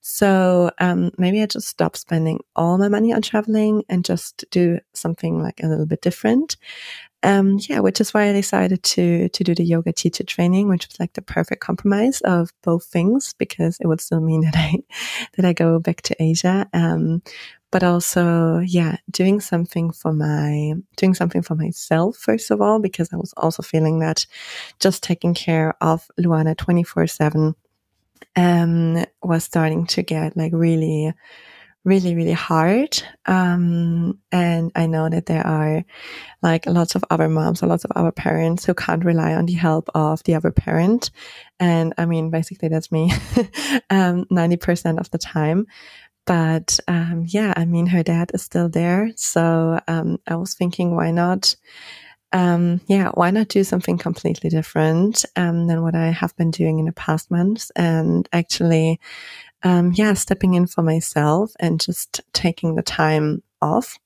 [0.01, 4.79] So um, maybe I just stop spending all my money on traveling and just do
[4.95, 6.57] something like a little bit different
[7.25, 10.87] um, yeah, which is why I decided to to do the yoga teacher training, which
[10.87, 14.75] was like the perfect compromise of both things because it would still mean that I
[15.37, 17.23] that I go back to Asia, um,
[17.73, 23.13] but also yeah, doing something for my doing something for myself first of all because
[23.13, 24.27] I was also feeling that
[24.79, 27.55] just taking care of Luana twenty four seven
[28.37, 31.15] um was starting to get like really
[31.85, 33.03] really, really hard.
[33.27, 35.85] Um, and I know that there are
[36.43, 39.53] like lots of other moms or lots of other parents who can't rely on the
[39.53, 41.11] help of the other parent.
[41.61, 43.13] And I mean, basically that's me,
[43.91, 45.67] um, 90% of the time.
[46.27, 49.11] But, um, yeah, I mean, her dad is still there.
[49.15, 51.55] So, um, I was thinking, why not?
[52.33, 56.79] Um, yeah, why not do something completely different um, than what I have been doing
[56.79, 59.01] in the past months and actually
[59.65, 63.99] um, yeah, stepping in for myself and just taking the time off.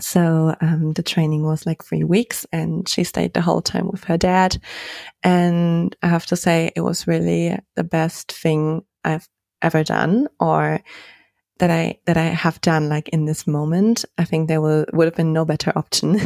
[0.00, 4.04] So um, the training was like three weeks, and she stayed the whole time with
[4.04, 4.58] her dad.
[5.22, 9.28] And I have to say, it was really the best thing I've
[9.62, 10.80] ever done, or
[11.58, 14.04] that I that I have done like in this moment.
[14.18, 16.18] I think there will would have been no better option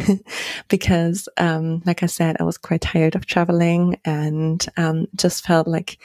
[0.69, 5.67] because, um, like I said, I was quite tired of traveling and um, just felt
[5.67, 5.99] like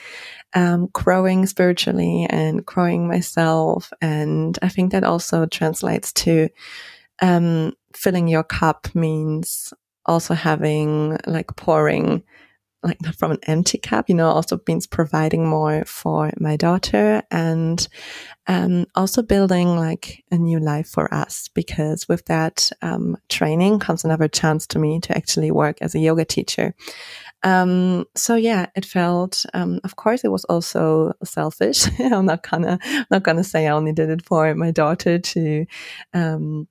[0.54, 3.92] um, growing spiritually and growing myself.
[4.00, 6.48] And I think that also translates to
[7.20, 9.72] um, filling your cup means
[10.06, 12.22] also having like pouring
[12.84, 17.22] like not from an empty cup, you know, also means providing more for my daughter
[17.30, 17.88] and
[18.46, 24.04] um, also building like a new life for us because with that um, training comes
[24.04, 26.74] another chance to me to actually work as a yoga teacher.
[27.42, 31.86] Um, so yeah, it felt, um, of course, it was also selfish.
[32.00, 32.78] I'm not gonna,
[33.10, 35.66] not gonna say I only did it for my daughter to,
[36.12, 36.68] um,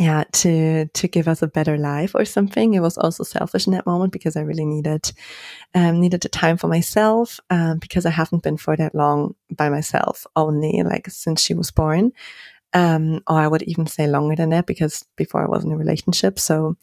[0.00, 2.72] yeah, to to give us a better life or something.
[2.72, 5.12] It was also selfish in that moment because I really needed
[5.74, 9.68] um, needed the time for myself um, because I haven't been for that long by
[9.68, 10.26] myself.
[10.34, 12.12] Only like since she was born,
[12.72, 15.76] um, or I would even say longer than that because before I was in a
[15.76, 16.38] relationship.
[16.38, 16.76] So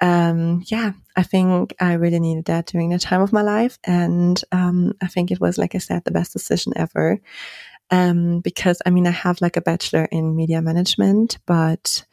[0.00, 4.40] um, yeah, I think I really needed that during the time of my life, and
[4.52, 7.18] um, I think it was like I said the best decision ever.
[7.90, 12.04] Um, because I mean, I have like a bachelor in media management, but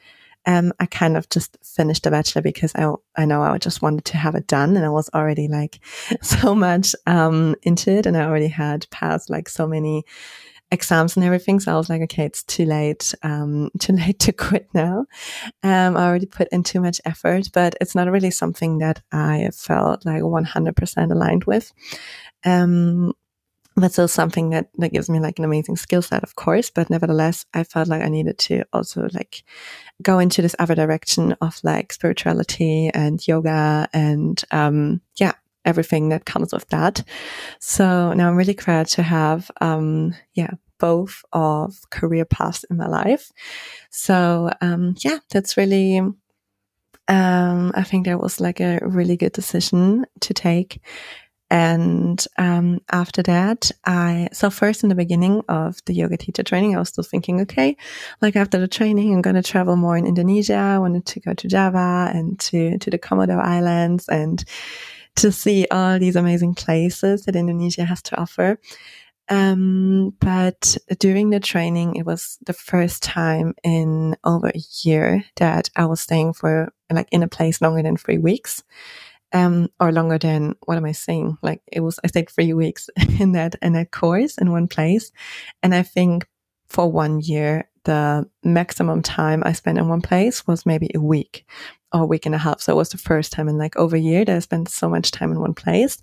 [0.45, 4.05] um, I kind of just finished the bachelor because I, I know I just wanted
[4.05, 5.79] to have it done and I was already like
[6.21, 10.03] so much, um, into it and I already had passed like so many
[10.71, 11.59] exams and everything.
[11.59, 15.05] So I was like, okay, it's too late, um, too late to quit now.
[15.63, 19.49] Um, I already put in too much effort, but it's not really something that I
[19.53, 21.71] felt like 100% aligned with.
[22.43, 23.13] Um,
[23.75, 26.69] but still something that, that gives me like an amazing skill set, of course.
[26.69, 29.43] But nevertheless, I felt like I needed to also like
[30.01, 36.25] go into this other direction of like spirituality and yoga and, um, yeah, everything that
[36.25, 37.03] comes with that.
[37.59, 42.87] So now I'm really glad to have, um, yeah, both of career paths in my
[42.87, 43.31] life.
[43.91, 50.05] So, um, yeah, that's really, um, I think that was like a really good decision
[50.21, 50.81] to take.
[51.51, 56.73] And um, after that, I, so first in the beginning of the yoga teacher training,
[56.73, 57.75] I was still thinking, okay,
[58.21, 60.55] like after the training, I'm going to travel more in Indonesia.
[60.55, 64.41] I wanted to go to Java and to, to the Komodo Islands and
[65.17, 68.57] to see all these amazing places that Indonesia has to offer.
[69.27, 75.69] Um, but during the training, it was the first time in over a year that
[75.75, 78.63] I was staying for like in a place longer than three weeks
[79.33, 81.37] um, or longer than what am I saying?
[81.41, 85.11] Like it was, I stayed three weeks in that in that course in one place,
[85.63, 86.27] and I think
[86.67, 91.45] for one year the maximum time I spent in one place was maybe a week
[91.93, 92.61] or a week and a half.
[92.61, 94.87] So it was the first time in like over a year that I spent so
[94.87, 95.97] much time in one place.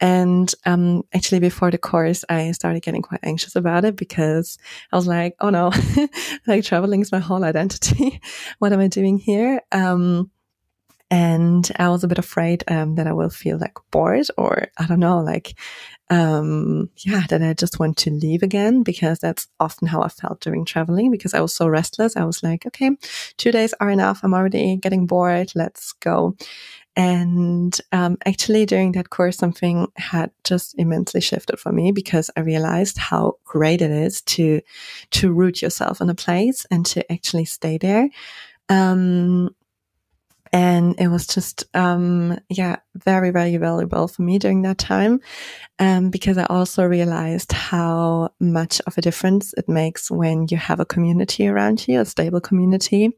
[0.00, 4.58] And um, actually, before the course, I started getting quite anxious about it because
[4.92, 5.72] I was like, oh no,
[6.46, 8.20] like traveling is my whole identity.
[8.58, 9.60] what am I doing here?
[9.72, 10.30] Um,
[11.10, 14.86] and I was a bit afraid um, that I will feel like bored or I
[14.86, 15.54] don't know, like
[16.10, 20.40] um, yeah, that I just want to leave again because that's often how I felt
[20.40, 22.16] during traveling because I was so restless.
[22.16, 22.90] I was like, okay,
[23.36, 24.20] two days are enough.
[24.22, 25.52] I'm already getting bored.
[25.54, 26.34] Let's go.
[26.96, 32.40] And um, actually, during that course, something had just immensely shifted for me because I
[32.40, 34.60] realized how great it is to
[35.12, 38.08] to root yourself in a place and to actually stay there.
[38.68, 39.50] Um,
[40.52, 45.20] and it was just um, yeah very very valuable for me during that time.
[45.78, 50.80] Um, because i also realized how much of a difference it makes when you have
[50.80, 53.10] a community around you a stable community.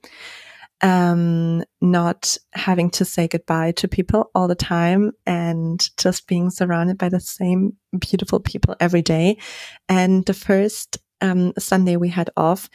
[0.83, 6.97] Um, not having to say goodbye to people all the time and just being surrounded
[6.97, 9.37] by the same beautiful people every day.
[9.91, 12.69] And the first um, sunday we had off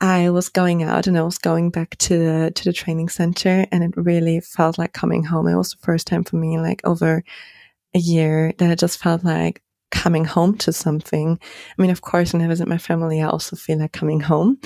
[0.00, 3.66] I was going out and I was going back to the to the training center
[3.72, 5.48] and it really felt like coming home.
[5.48, 7.24] It was the first time for me like over
[7.94, 11.38] a year that I just felt like coming home to something.
[11.42, 14.58] I mean, of course, when I visit my family, I also feel like coming home.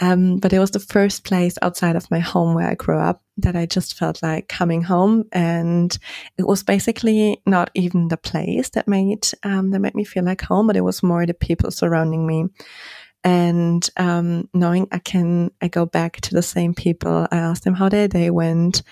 [0.00, 3.22] Um, but it was the first place outside of my home where I grew up
[3.38, 5.24] that I just felt like coming home.
[5.32, 5.96] And
[6.36, 10.42] it was basically not even the place that made, um, that made me feel like
[10.42, 12.46] home, but it was more the people surrounding me
[13.28, 17.28] and um, knowing I can I go back to the same people.
[17.30, 18.82] I asked them how their day went.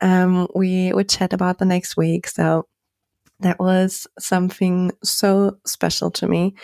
[0.00, 2.26] Um, we would chat about the next week.
[2.26, 2.66] So
[3.40, 6.54] that was something so special to me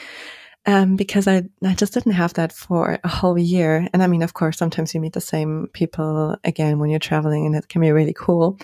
[0.71, 3.89] um, because I, I just didn't have that for a whole year.
[3.93, 7.45] And I mean, of course, sometimes you meet the same people again when you're traveling
[7.45, 8.57] and it can be really cool,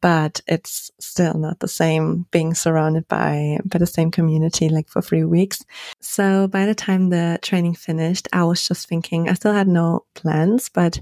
[0.00, 5.00] but it's still not the same being surrounded by, by the same community like for
[5.00, 5.64] three weeks.
[6.00, 10.04] So by the time the training finished, I was just thinking, I still had no
[10.14, 11.00] plans, but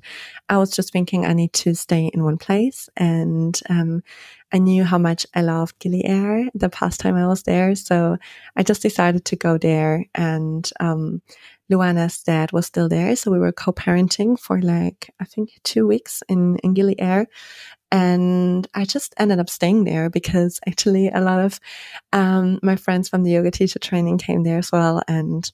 [0.50, 4.03] I was just thinking I need to stay in one place and, um,
[4.53, 7.74] I knew how much I loved Gili Air the past time I was there.
[7.74, 8.18] So
[8.57, 11.22] I just decided to go there and, um,
[11.70, 13.16] Luana's dad was still there.
[13.16, 17.28] So we were co-parenting for like, I think two weeks in, in Gili Air.
[17.90, 21.61] And I just ended up staying there because actually a lot of,
[22.12, 25.03] um, my friends from the yoga teacher training came there as well.
[25.09, 25.50] And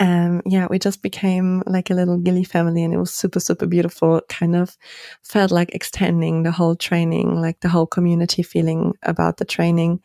[0.00, 3.66] um, yeah, we just became like a little Gili family and it was super, super
[3.66, 4.20] beautiful.
[4.28, 4.76] Kind of
[5.22, 10.00] felt like extending the whole training, like the whole community feeling about the training,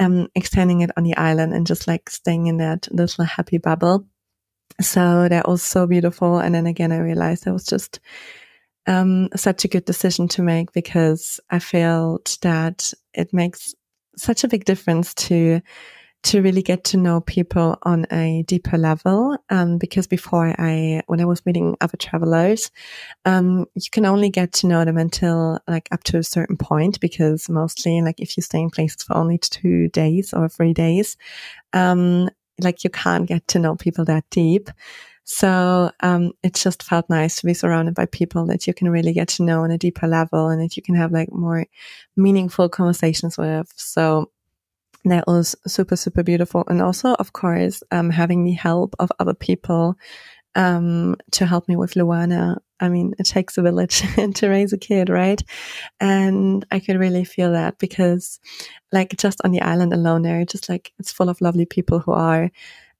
[0.00, 4.06] um, extending it on the island and just like staying in that little happy bubble.
[4.80, 6.38] So that was so beautiful.
[6.38, 8.00] And then again, I realized that was just,
[8.86, 13.74] um, such a good decision to make because I felt that it makes
[14.16, 15.60] such a big difference to
[16.24, 19.36] to really get to know people on a deeper level.
[19.50, 22.70] Um, because before I, when I was meeting other travelers,
[23.24, 26.98] um, you can only get to know them until like up to a certain point,
[27.00, 31.16] because mostly like if you stay in places for only two days or three days,
[31.74, 34.70] um, like you can't get to know people that deep.
[35.24, 39.12] So um, it just felt nice to be surrounded by people that you can really
[39.12, 41.66] get to know on a deeper level and that you can have like more
[42.16, 43.72] meaningful conversations with.
[43.76, 44.30] So
[45.04, 49.34] that was super super beautiful and also of course um, having the help of other
[49.34, 49.94] people
[50.56, 54.02] um, to help me with Luana I mean, it takes a village
[54.34, 55.42] to raise a kid, right?
[56.00, 58.40] And I could really feel that because
[58.92, 62.12] like just on the island alone there, just like it's full of lovely people who
[62.12, 62.50] are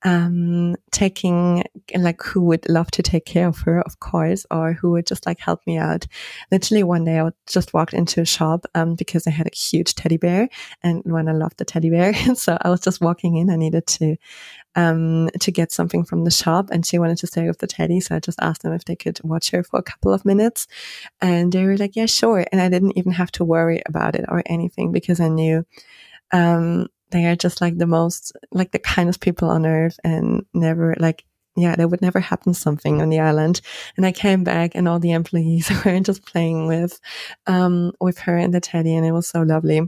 [0.05, 1.65] um, taking
[1.97, 5.25] like who would love to take care of her, of course, or who would just
[5.25, 6.07] like help me out.
[6.53, 9.95] Literally one day I just walked into a shop um, because I had a huge
[9.95, 10.49] teddy bear
[10.83, 12.13] and when I loved the teddy bear.
[12.35, 13.49] so I was just walking in.
[13.49, 14.17] I needed to
[14.77, 18.01] um, to get something from the shop and she wanted to stay with the teddy.
[18.01, 20.67] So I just asked them if they could watch her for a couple of minutes.
[21.21, 22.45] And they were like, yeah, sure.
[22.53, 25.65] And I didn't even have to worry about it or anything because I knew
[26.33, 30.95] um, they are just like the most, like the kindest people on earth and never
[30.99, 31.25] like,
[31.57, 33.61] yeah, there would never happen something on the island.
[33.97, 37.01] And I came back and all the employees were just playing with,
[37.47, 39.83] um, with her and the teddy and it was so lovely.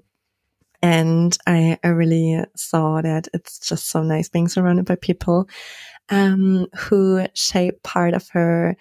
[0.83, 5.49] And I, I really saw that it's just so nice being surrounded by people,
[6.11, 8.77] um, who shape part of her,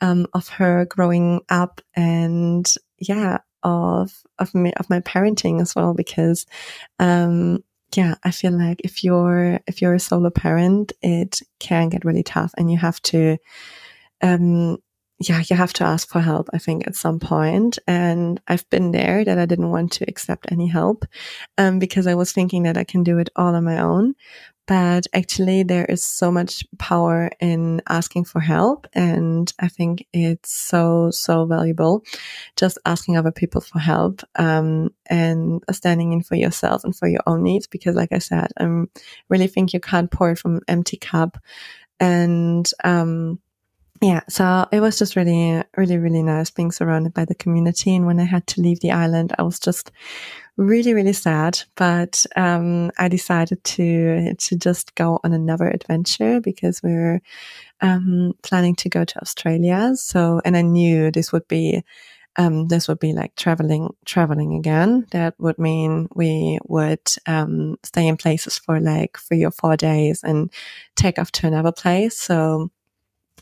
[0.00, 5.92] um, of her growing up and yeah, of, of me, of my parenting as well,
[5.94, 6.46] because,
[6.98, 7.62] um,
[7.96, 12.22] yeah, I feel like if you're if you're a solo parent, it can get really
[12.22, 13.38] tough, and you have to,
[14.22, 14.78] um,
[15.20, 16.48] yeah, you have to ask for help.
[16.52, 20.50] I think at some point, and I've been there that I didn't want to accept
[20.52, 21.04] any help,
[21.58, 24.14] um, because I was thinking that I can do it all on my own
[24.66, 30.52] but actually there is so much power in asking for help and i think it's
[30.52, 32.04] so so valuable
[32.56, 37.22] just asking other people for help um, and standing in for yourself and for your
[37.26, 38.84] own needs because like i said i
[39.28, 41.38] really think you can't pour from an empty cup.
[42.00, 43.38] And um,
[44.02, 47.94] yeah, so it was just really, really, really nice being surrounded by the community.
[47.94, 49.92] And when I had to leave the island, I was just
[50.56, 51.62] really, really sad.
[51.76, 57.20] But um, I decided to to just go on another adventure because we were
[57.82, 59.92] um, planning to go to Australia.
[59.96, 61.82] So, and I knew this would be
[62.36, 65.06] um, this would be like traveling, traveling again.
[65.12, 70.22] That would mean we would um, stay in places for like three or four days
[70.24, 70.52] and
[70.96, 72.18] take off to another place.
[72.18, 72.70] So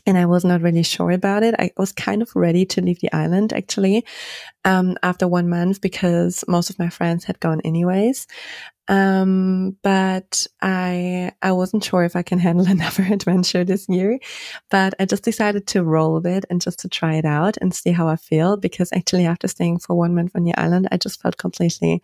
[0.05, 1.55] and I was not really sure about it.
[1.59, 4.05] I was kind of ready to leave the island actually
[4.65, 8.27] um, after one month because most of my friends had gone anyways.
[8.87, 14.19] Um, but I I wasn't sure if I can handle another adventure this year.
[14.69, 17.73] But I just decided to roll with it and just to try it out and
[17.73, 18.57] see how I feel.
[18.57, 22.01] Because actually, after staying for one month on the island, I just felt completely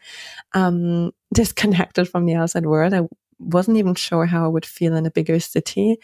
[0.54, 2.93] um, disconnected from the outside world.
[2.93, 3.02] I
[3.39, 5.97] wasn't even sure how I would feel in a bigger city,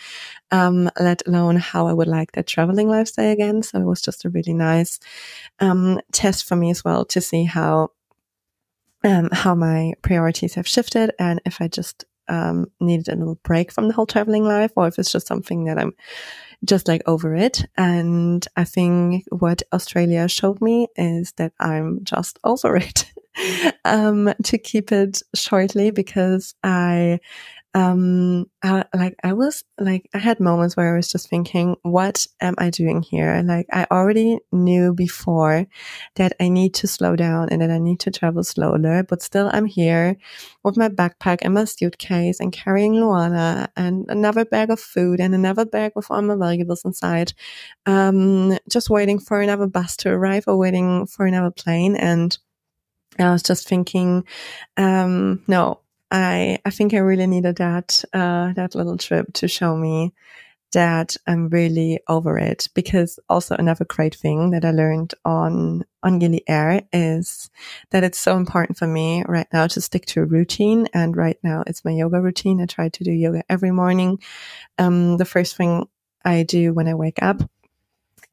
[0.51, 3.63] um, let alone how I would like that traveling lifestyle again.
[3.63, 4.99] So it was just a really nice
[5.59, 7.89] um, test for me as well to see how
[9.03, 13.71] um, how my priorities have shifted and if I just um, needed a little break
[13.71, 15.93] from the whole traveling life or if it's just something that I'm
[16.63, 17.65] just like over it.
[17.77, 23.11] And I think what Australia showed me is that I'm just over it.
[23.85, 27.19] um, to keep it shortly because I,
[27.75, 32.27] um, I, like I was like, I had moments where I was just thinking, what
[32.39, 33.41] am I doing here?
[33.43, 35.65] Like I already knew before
[36.15, 39.49] that I need to slow down and that I need to travel slower, but still
[39.51, 40.17] I'm here
[40.63, 45.33] with my backpack and my suitcase and carrying Luana and another bag of food and
[45.33, 47.33] another bag with all my valuables inside.
[47.87, 52.37] Um, just waiting for another bus to arrive or waiting for another plane and
[53.19, 54.25] I was just thinking,
[54.77, 55.79] um, no,
[56.11, 60.13] I, I think I really needed that, uh, that little trip to show me
[60.73, 66.19] that I'm really over it because also another great thing that I learned on, on
[66.19, 67.49] Gili Air is
[67.91, 70.87] that it's so important for me right now to stick to a routine.
[70.93, 72.59] And right now it's my yoga routine.
[72.59, 74.19] I try to do yoga every morning.
[74.79, 75.87] Um, the first thing
[76.25, 77.43] I do when I wake up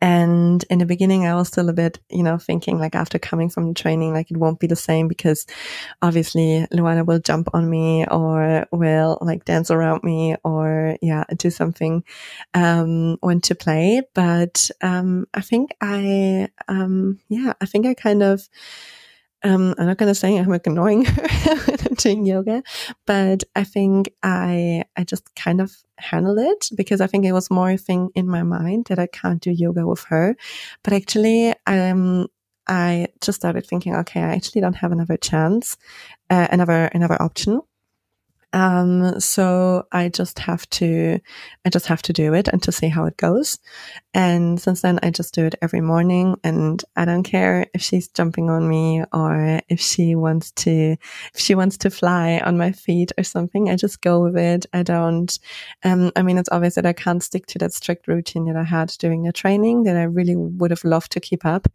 [0.00, 3.50] and in the beginning, I was still a bit, you know, thinking like after coming
[3.50, 5.46] from the training, like it won't be the same because
[6.02, 11.50] obviously Luana will jump on me or will like dance around me or yeah, do
[11.50, 12.04] something,
[12.54, 14.02] um, when to play.
[14.14, 18.48] But, um, I think I, um, yeah, I think I kind of,
[19.42, 22.62] um, I'm not going to say I'm like annoying when I'm doing yoga,
[23.06, 27.50] but I think I, I just kind of handle it because I think it was
[27.50, 30.36] more a thing in my mind that I can't do yoga with her.
[30.84, 32.26] But actually, um,
[32.66, 35.76] I just started thinking, okay, I actually don't have another chance,
[36.28, 37.62] uh, another, another option.
[38.52, 41.20] Um, so I just have to,
[41.64, 43.58] I just have to do it and to see how it goes.
[44.12, 48.08] And since then, I just do it every morning and I don't care if she's
[48.08, 50.96] jumping on me or if she wants to,
[51.32, 53.70] if she wants to fly on my feet or something.
[53.70, 54.66] I just go with it.
[54.72, 55.38] I don't,
[55.84, 58.64] um, I mean, it's obvious that I can't stick to that strict routine that I
[58.64, 61.68] had during the training that I really would have loved to keep up.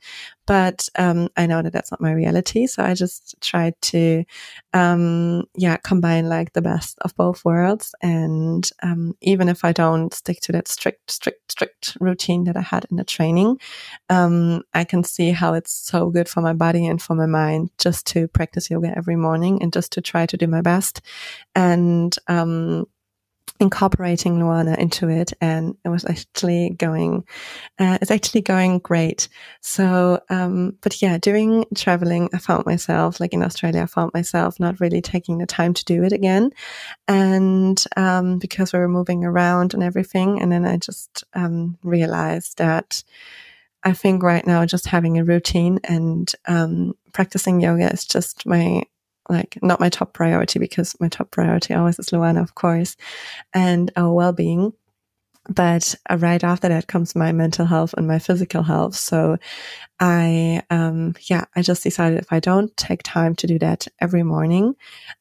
[0.46, 2.68] But, um, I know that that's not my reality.
[2.68, 4.26] So I just try to,
[4.74, 7.96] um, yeah, combine like the best of both worlds.
[8.02, 12.62] And, um, even if I don't stick to that strict, strict, strict routine, that I
[12.74, 13.60] had in the training,
[14.10, 17.70] um, I can see how it's so good for my body and for my mind
[17.78, 21.02] just to practice yoga every morning and just to try to do my best.
[21.56, 22.86] And, um,
[23.60, 27.24] incorporating Luana into it and it was actually going
[27.80, 29.30] uh, it's actually going great.
[29.62, 34.60] So um but yeah during traveling I found myself like in Australia I found myself
[34.60, 36.52] not really taking the time to do it again.
[37.08, 42.58] And um because we were moving around and everything and then I just um realized
[42.58, 43.04] that
[43.84, 48.84] I think right now just having a routine and um practicing yoga is just my
[49.30, 52.96] like not my top priority because my top priority always is Luana, of course,
[53.54, 54.74] and our well being.
[55.48, 58.96] But uh, right after that comes my mental health and my physical health.
[58.96, 59.38] So
[60.00, 64.24] I, um, yeah, I just decided if I don't take time to do that every
[64.24, 64.76] morning,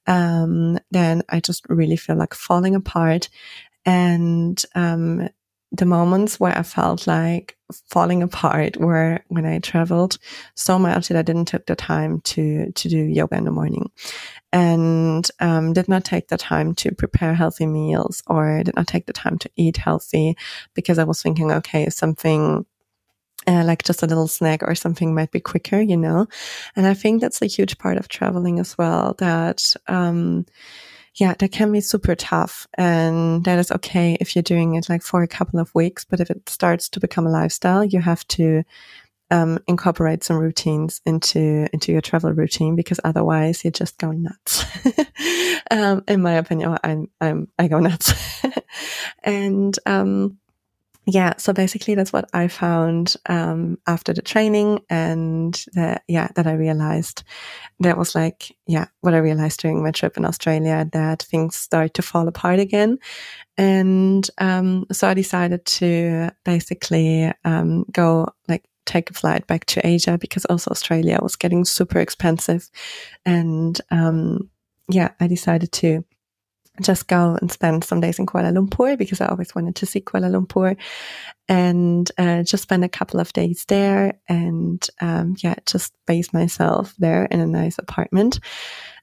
[0.07, 3.29] um, then I just really feel like falling apart.
[3.85, 5.29] And, um,
[5.77, 7.57] the moments where I felt like
[7.91, 10.19] falling apart were when I traveled
[10.55, 13.91] so much that I didn't take the time to to do yoga in the morning,
[14.53, 19.07] and um, did not take the time to prepare healthy meals or did not take
[19.07, 20.37] the time to eat healthy
[20.75, 22.65] because I was thinking, okay, something
[23.47, 26.27] uh, like just a little snack or something might be quicker, you know.
[26.77, 29.15] And I think that's a huge part of traveling as well.
[29.19, 30.47] That um,
[31.17, 32.67] yeah, that can be super tough.
[32.75, 36.05] And that is okay if you're doing it like for a couple of weeks.
[36.05, 38.65] But if it starts to become a lifestyle, you have to
[39.31, 44.65] um, incorporate some routines into into your travel routine because otherwise you just go nuts.
[45.71, 48.13] um, in my opinion, I'm I'm I go nuts,
[49.25, 50.39] and um,
[51.07, 56.47] yeah, so basically that's what I found um, after the training, and that yeah, that
[56.47, 57.25] I realized
[57.81, 61.95] that was like yeah, what I realized during my trip in Australia that things start
[61.95, 62.99] to fall apart again,
[63.59, 69.87] and um, so I decided to basically um, go like take a flight back to
[69.87, 72.71] Asia because also Australia was getting super expensive,
[73.27, 74.51] and um,
[74.89, 76.05] yeah, I decided to
[76.81, 80.01] just go and spend some days in Kuala Lumpur because I always wanted to see
[80.01, 80.77] Kuala Lumpur
[81.49, 86.95] and uh, just spend a couple of days there and um, yeah, just base myself
[86.99, 88.41] there in a nice apartment.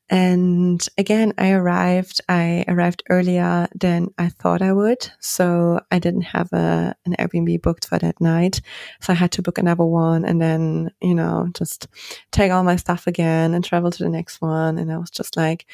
[0.10, 5.10] And again, I arrived, I arrived earlier than I thought I would.
[5.22, 8.60] So I didn't have a, an Airbnb booked for that night.
[9.00, 11.88] So I had to book another one and then, you know, just
[12.32, 14.78] take all my stuff again and travel to the next one.
[14.78, 15.66] And I was just like,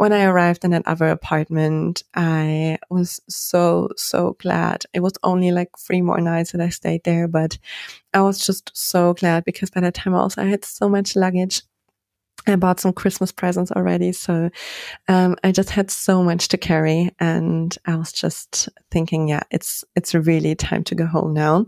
[0.00, 4.84] when I arrived in that other apartment, I was so, so glad.
[4.94, 7.58] It was only like three more nights that I stayed there, but
[8.14, 11.60] I was just so glad because by that time also I had so much luggage.
[12.46, 14.12] I bought some Christmas presents already.
[14.12, 14.50] So
[15.08, 19.84] um, I just had so much to carry and I was just thinking, yeah, it's,
[19.94, 21.66] it's really time to go home now.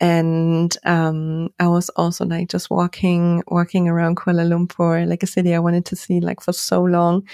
[0.00, 5.54] And um, I was also like just walking, walking around Kuala Lumpur, like a city
[5.54, 7.28] I wanted to see like for so long.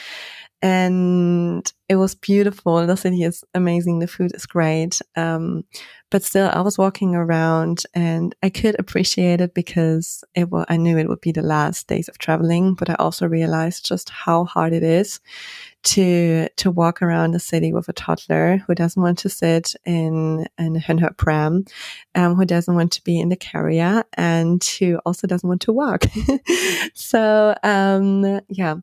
[0.63, 2.87] And it was beautiful.
[2.87, 3.99] The city is amazing.
[3.99, 5.01] The food is great.
[5.17, 5.65] Um,
[6.11, 10.77] but still, I was walking around and I could appreciate it because it was, I
[10.77, 14.45] knew it would be the last days of traveling, but I also realized just how
[14.45, 15.21] hard it is
[15.85, 20.47] to to walk around the city with a toddler who doesn't want to sit in
[20.59, 21.65] in, in her pram,
[22.15, 25.73] um, who doesn't want to be in the carrier, and who also doesn't want to
[25.73, 26.05] walk.
[26.95, 28.77] so um, yeah.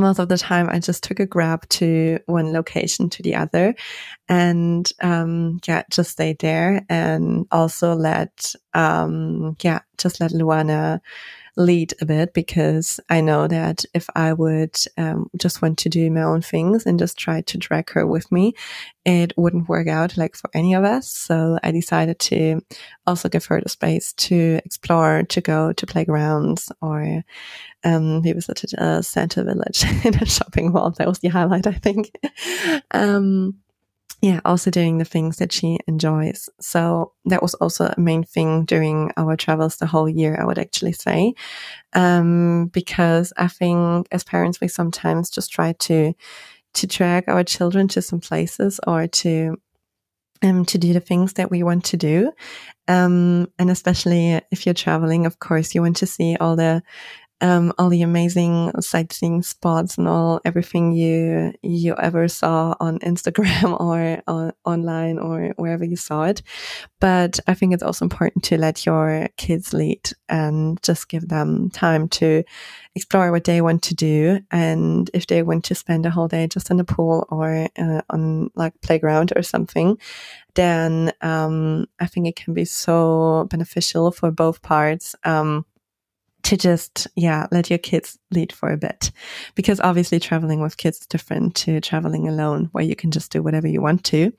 [0.00, 3.74] Most of the time, I just took a grab to one location to the other,
[4.28, 11.00] and um, yeah, just stayed there, and also let um, yeah, just let Luana
[11.58, 16.10] lead a bit because I know that if I would um, just want to do
[16.10, 18.54] my own things and just try to drag her with me,
[19.04, 21.10] it wouldn't work out like for any of us.
[21.10, 22.60] So I decided to
[23.06, 27.24] also give her the space to explore, to go to playgrounds or
[27.84, 30.92] um, we visited a Santa Village in a shopping mall.
[30.92, 32.12] That was the highlight, I think.
[32.92, 33.54] um,
[34.20, 36.48] yeah, also doing the things that she enjoys.
[36.60, 40.58] So that was also a main thing during our travels the whole year, I would
[40.58, 41.34] actually say.
[41.92, 46.14] Um, because I think as parents, we sometimes just try to
[46.74, 49.56] to drag our children to some places or to
[50.42, 52.32] um, to do the things that we want to do.
[52.88, 56.82] Um, and especially if you're traveling, of course, you want to see all the
[57.40, 63.78] um, all the amazing sightseeing spots and all everything you you ever saw on Instagram
[63.80, 66.42] or, or online or wherever you saw it.
[67.00, 71.70] But I think it's also important to let your kids lead and just give them
[71.70, 72.42] time to
[72.94, 74.40] explore what they want to do.
[74.50, 78.02] And if they want to spend a whole day just in the pool or uh,
[78.10, 79.98] on like playground or something,
[80.54, 85.14] then um, I think it can be so beneficial for both parts.
[85.22, 85.64] Um,
[86.44, 89.10] to just, yeah, let your kids lead for a bit.
[89.54, 93.42] Because obviously traveling with kids is different to traveling alone where you can just do
[93.42, 94.32] whatever you want to.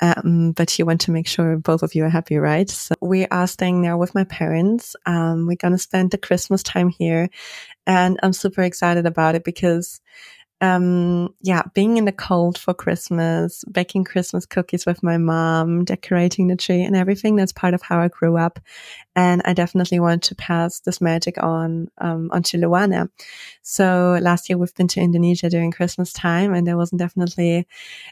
[0.00, 2.68] Um, but you want to make sure both of you are happy, right?
[2.70, 4.96] So we are staying there with my parents.
[5.04, 7.28] Um, we're going to spend the Christmas time here
[7.86, 10.00] and I'm super excited about it because
[10.62, 16.46] um, yeah, being in the cold for Christmas, baking Christmas cookies with my mom, decorating
[16.46, 17.34] the tree and everything.
[17.34, 18.60] That's part of how I grew up.
[19.14, 23.08] And I definitely want to pass this magic on, um, onto Luana.
[23.62, 27.66] So last year we've been to Indonesia during Christmas time and there wasn't definitely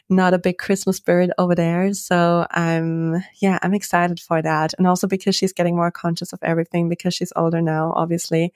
[0.09, 1.93] not a big Christmas spirit over there.
[1.93, 4.73] So I'm, yeah, I'm excited for that.
[4.77, 8.53] And also because she's getting more conscious of everything because she's older now, obviously.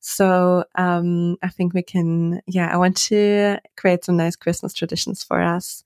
[0.00, 5.22] So, um, I think we can, yeah, I want to, create some nice Christmas traditions
[5.22, 5.84] for us.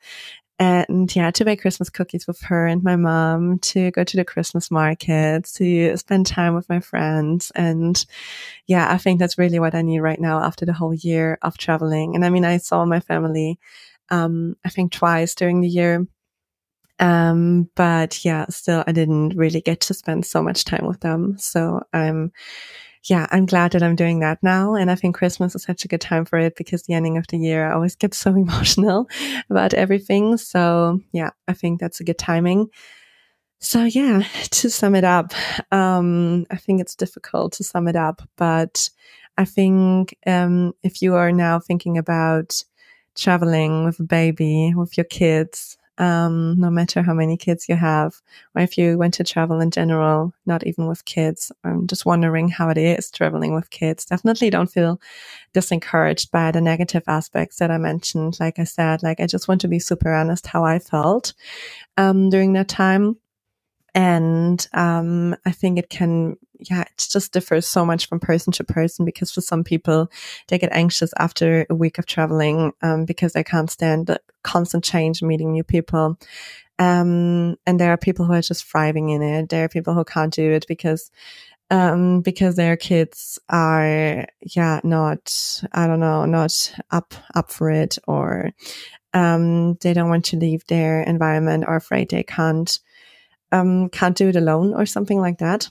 [0.61, 4.27] And yeah, to bake Christmas cookies with her and my mom, to go to the
[4.27, 7.51] Christmas market, to spend time with my friends.
[7.55, 8.05] And
[8.67, 11.57] yeah, I think that's really what I need right now after the whole year of
[11.57, 12.15] traveling.
[12.15, 13.59] And I mean, I saw my family,
[14.11, 16.07] um, I think twice during the year.
[16.99, 21.39] Um, but yeah, still, I didn't really get to spend so much time with them.
[21.39, 22.33] So I'm,
[23.05, 24.75] yeah, I'm glad that I'm doing that now.
[24.75, 27.27] And I think Christmas is such a good time for it because the ending of
[27.29, 29.09] the year I always get so emotional
[29.49, 30.37] about everything.
[30.37, 32.69] So yeah, I think that's a good timing.
[33.61, 35.33] So yeah, to sum it up,
[35.71, 38.89] um, I think it's difficult to sum it up, but
[39.37, 42.63] I think, um, if you are now thinking about
[43.15, 48.15] traveling with a baby, with your kids, um, no matter how many kids you have,
[48.55, 51.53] or if you went to travel in general, not even with kids.
[51.63, 54.07] I'm just wondering how it is traveling with kids.
[54.07, 54.99] Definitely don't feel
[55.55, 58.41] disencouraged by the negative aspects that I mentioned.
[58.41, 61.35] Like I said, like I just want to be super honest how I felt
[61.99, 63.17] um, during that time.
[63.95, 68.65] And um, I think it can, yeah, it just differs so much from person to
[68.65, 70.11] person because for some people,
[70.49, 74.85] they get anxious after a week of traveling um, because they can't stand the constant
[74.85, 76.19] change, meeting new people.
[76.79, 79.49] Um, and there are people who are just thriving in it.
[79.51, 81.11] There are people who can't do it because
[81.71, 87.97] um, because their kids are, yeah, not, I don't know, not up, up for it
[88.09, 88.51] or,
[89.15, 92.79] um, they don't want to leave their environment or afraid they can't,
[93.53, 95.71] um, can't do it alone or something like that.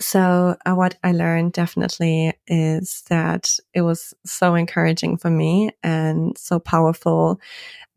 [0.00, 6.38] So uh, what I learned definitely is that it was so encouraging for me and
[6.38, 7.40] so powerful.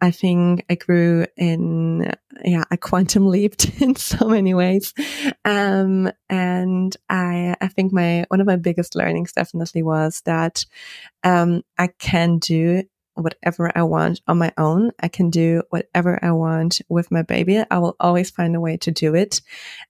[0.01, 2.11] I think I grew in,
[2.43, 4.93] yeah, I quantum leaped in so many ways.
[5.45, 10.65] Um, and I, I think my, one of my biggest learnings definitely was that,
[11.23, 12.83] um, I can do
[13.15, 14.91] whatever I want on my own.
[14.99, 17.63] I can do whatever I want with my baby.
[17.69, 19.41] I will always find a way to do it.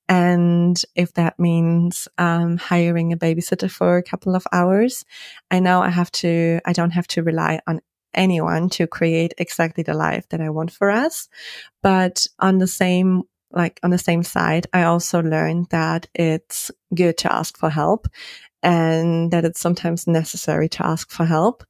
[0.10, 5.06] And if that means um, hiring a babysitter for a couple of hours,
[5.50, 7.82] I know I have to, I don't have to rely on
[8.14, 11.30] anyone to create exactly the life that I want for us.
[11.82, 17.18] But on the same like on the same side, I also learned that it's good
[17.20, 18.08] to ask for help
[18.64, 21.64] and that it's sometimes necessary to ask for help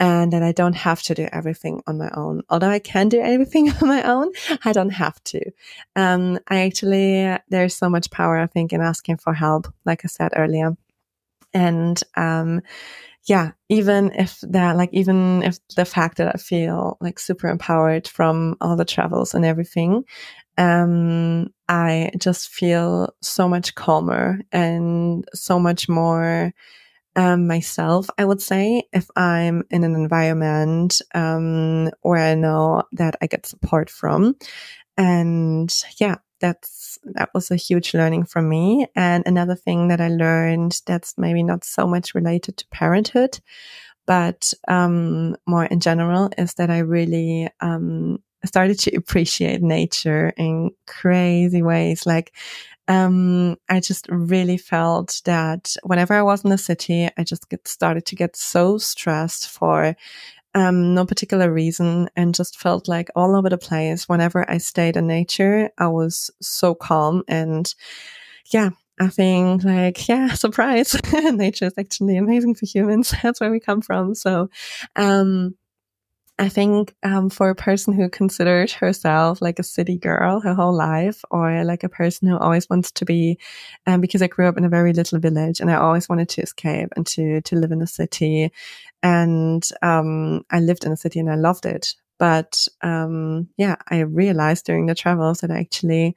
[0.00, 2.42] and that I don't have to do everything on my own.
[2.48, 4.32] Although I can do everything on my own,
[4.64, 5.42] I don't have to.
[5.94, 10.08] Um, I actually, there's so much power, I think, in asking for help, like I
[10.08, 10.74] said earlier.
[11.52, 12.62] And, um,
[13.24, 18.08] yeah, even if that, like, even if the fact that I feel like super empowered
[18.08, 20.04] from all the travels and everything,
[20.56, 26.54] um, I just feel so much calmer and so much more,
[27.20, 33.16] um, myself, I would say, if I'm in an environment um, where I know that
[33.20, 34.36] I get support from.
[34.96, 38.86] And yeah, that's that was a huge learning for me.
[38.96, 43.38] And another thing that I learned that's maybe not so much related to parenthood,
[44.06, 50.70] but um, more in general, is that I really um, started to appreciate nature in
[50.86, 52.06] crazy ways.
[52.06, 52.32] Like
[52.90, 57.68] um, I just really felt that whenever I was in the city, I just get
[57.68, 59.94] started to get so stressed for
[60.54, 64.08] um, no particular reason, and just felt like all over the place.
[64.08, 67.22] Whenever I stayed in nature, I was so calm.
[67.28, 67.72] And
[68.52, 68.70] yeah,
[69.00, 70.96] I think like, yeah, surprise.
[71.14, 73.14] nature is actually amazing for humans.
[73.22, 74.16] That's where we come from.
[74.16, 74.50] So,
[74.96, 75.54] um,
[76.40, 80.74] I think um, for a person who considers herself like a city girl her whole
[80.74, 83.38] life, or like a person who always wants to be,
[83.86, 86.40] um, because I grew up in a very little village and I always wanted to
[86.40, 88.50] escape and to to live in a city,
[89.02, 91.94] and um, I lived in a city and I loved it.
[92.18, 96.16] But um, yeah, I realized during the travels that I actually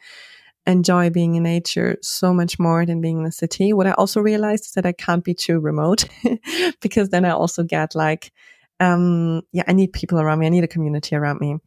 [0.65, 3.73] enjoy being in nature so much more than being in the city.
[3.73, 6.05] What I also realized is that I can't be too remote
[6.81, 8.31] because then I also get like
[8.79, 10.45] um, yeah, I need people around me.
[10.45, 11.57] I need a community around me.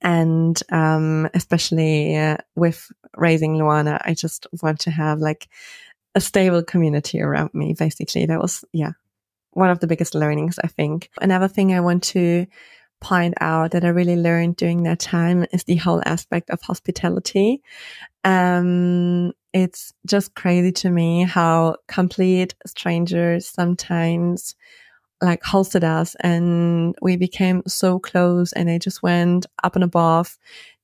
[0.00, 5.48] And um, especially uh, with raising Luana, I just want to have like
[6.14, 7.74] a stable community around me.
[7.74, 8.92] Basically, that was yeah
[9.52, 11.10] one of the biggest learnings I think.
[11.20, 12.46] Another thing I want to
[13.00, 17.62] point out that I really learned during that time is the whole aspect of hospitality.
[18.24, 24.54] Um, it's just crazy to me how complete strangers sometimes
[25.22, 30.36] like hosted us and we became so close and they just went up and above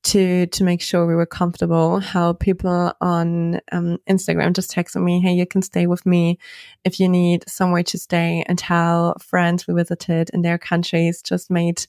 [0.04, 1.98] to to make sure we were comfortable.
[2.00, 6.38] How people on um, Instagram just texted me, "Hey, you can stay with me
[6.84, 11.50] if you need somewhere to stay," and how friends we visited in their countries just
[11.50, 11.84] made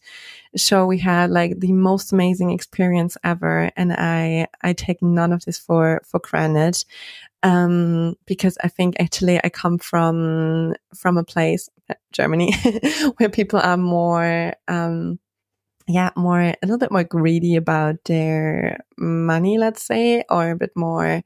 [0.56, 3.72] sure we had like the most amazing experience ever.
[3.78, 6.84] And I I take none of this for for granted
[7.44, 11.70] um, because I think actually I come from from a place,
[12.12, 12.54] Germany,
[13.18, 15.20] where people are more, um,
[15.88, 20.72] yeah, more a little bit more greedy about their money, let's say, or a bit
[20.76, 21.24] more,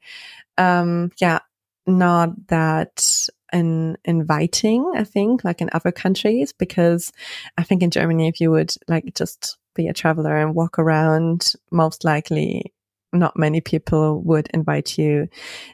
[0.58, 1.40] um, yeah,
[1.86, 4.92] not that in inviting.
[4.96, 7.12] I think like in other countries, because
[7.58, 11.52] I think in Germany, if you would like just be a traveler and walk around,
[11.70, 12.72] most likely
[13.14, 15.28] not many people would invite you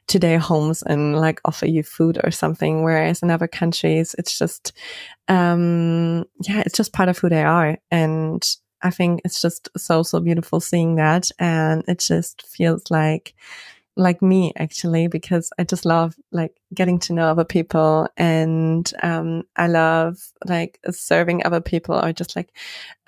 [0.09, 2.83] to their homes and like offer you food or something.
[2.83, 4.73] Whereas in other countries, it's just,
[5.29, 7.79] um, yeah, it's just part of who they are.
[7.91, 8.47] And
[8.83, 11.31] I think it's just so, so beautiful seeing that.
[11.39, 13.35] And it just feels like,
[13.97, 19.43] like me actually, because I just love like getting to know other people and, um,
[19.57, 20.17] I love
[20.47, 22.57] like serving other people or just like,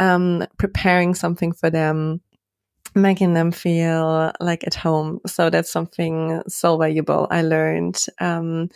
[0.01, 2.21] um, preparing something for them
[2.95, 5.21] making them feel like at home.
[5.27, 8.69] So that's something so valuable I learned um,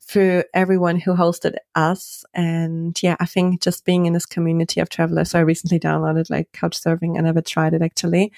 [0.00, 2.24] through everyone who hosted us.
[2.32, 5.30] And yeah, I think just being in this community of travelers.
[5.30, 7.18] So I recently downloaded like Couchsurfing.
[7.18, 8.32] I never tried it actually,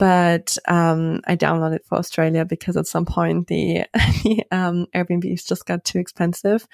[0.00, 5.66] but um, I downloaded for Australia because at some point the, the um, Airbnbs just
[5.66, 6.66] got too expensive,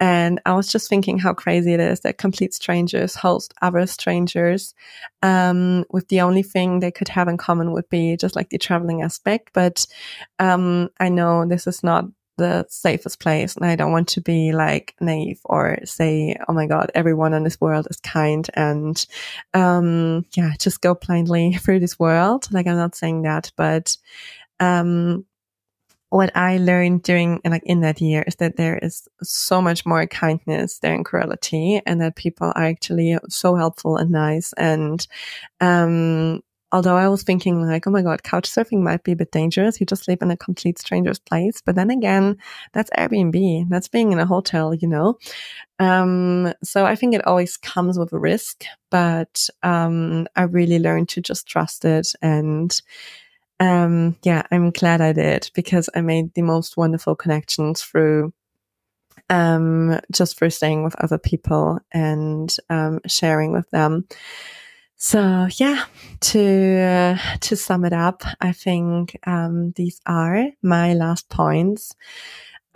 [0.00, 4.74] and I was just thinking how crazy it is that complete strangers host other strangers,
[5.20, 8.56] um, with the only thing they could have in common would be just like the
[8.56, 9.50] traveling aspect.
[9.52, 9.86] But
[10.38, 12.06] um, I know this is not
[12.38, 13.56] the safest place.
[13.56, 17.44] And I don't want to be like naive or say, oh my God, everyone in
[17.44, 19.04] this world is kind and,
[19.54, 22.48] um, yeah, just go blindly through this world.
[22.50, 23.96] Like I'm not saying that, but,
[24.60, 25.26] um,
[26.12, 30.06] what I learned during like in that year is that there is so much more
[30.06, 35.06] kindness than cruelty and that people are actually so helpful and nice and
[35.62, 39.30] um although I was thinking like, oh my God, couch surfing might be a bit
[39.30, 39.78] dangerous.
[39.78, 41.62] You just live in a complete stranger's place.
[41.64, 42.38] But then again,
[42.72, 43.68] that's Airbnb.
[43.68, 45.18] That's being in a hotel, you know?
[45.78, 51.10] Um, so I think it always comes with a risk, but, um, I really learned
[51.10, 52.12] to just trust it.
[52.22, 52.80] And,
[53.60, 58.32] um, yeah, I'm glad I did because I made the most wonderful connections through
[59.28, 64.06] um, just for staying with other people and um, sharing with them.
[65.04, 65.86] So yeah,
[66.20, 71.96] to uh, to sum it up, I think um, these are my last points.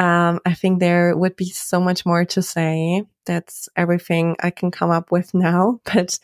[0.00, 3.04] Um, I think there would be so much more to say.
[3.26, 6.18] That's everything I can come up with now, but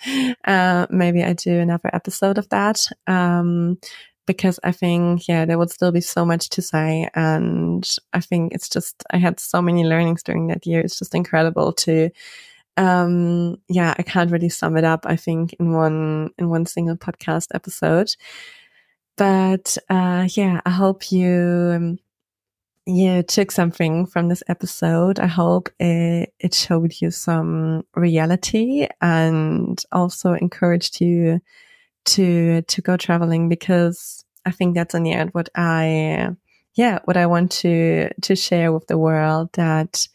[0.45, 2.89] uh, maybe I do another episode of that.
[3.07, 3.79] Um,
[4.27, 7.09] because I think, yeah, there would still be so much to say.
[7.15, 10.81] And I think it's just, I had so many learnings during that year.
[10.81, 12.11] It's just incredible to
[12.77, 16.97] um yeah i can't really sum it up i think in one in one single
[16.97, 18.15] podcast episode.
[19.17, 21.99] But uh yeah i hope you um,
[22.87, 25.21] you took something from this episode.
[25.21, 31.41] I hope it, it showed you some reality and also encouraged you
[32.05, 36.29] to to go traveling because i think that's in the end what i
[36.75, 40.07] yeah what i want to to share with the world that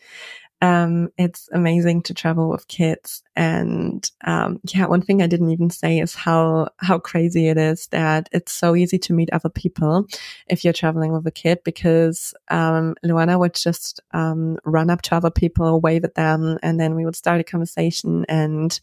[0.62, 3.22] um, it's amazing to travel with kids.
[3.36, 7.88] And um, yeah, one thing I didn't even say is how how crazy it is
[7.88, 10.08] that it's so easy to meet other people
[10.48, 15.16] if you're traveling with a kid because um, Luana would just um, run up to
[15.16, 18.26] other people, wave at them, and then we would start a conversation.
[18.28, 18.80] And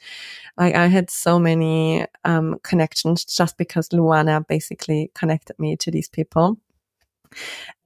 [0.56, 6.08] like I had so many um, connections just because Luana basically connected me to these
[6.08, 6.56] people.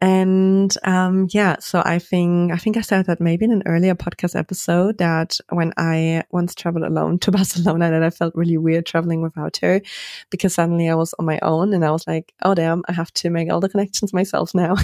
[0.00, 3.96] And um, yeah, so I think I think I said that maybe in an earlier
[3.96, 8.86] podcast episode that when I once traveled alone to Barcelona, that I felt really weird
[8.86, 9.80] traveling without her
[10.30, 13.12] because suddenly I was on my own and I was like, oh damn, I have
[13.14, 14.76] to make all the connections myself now.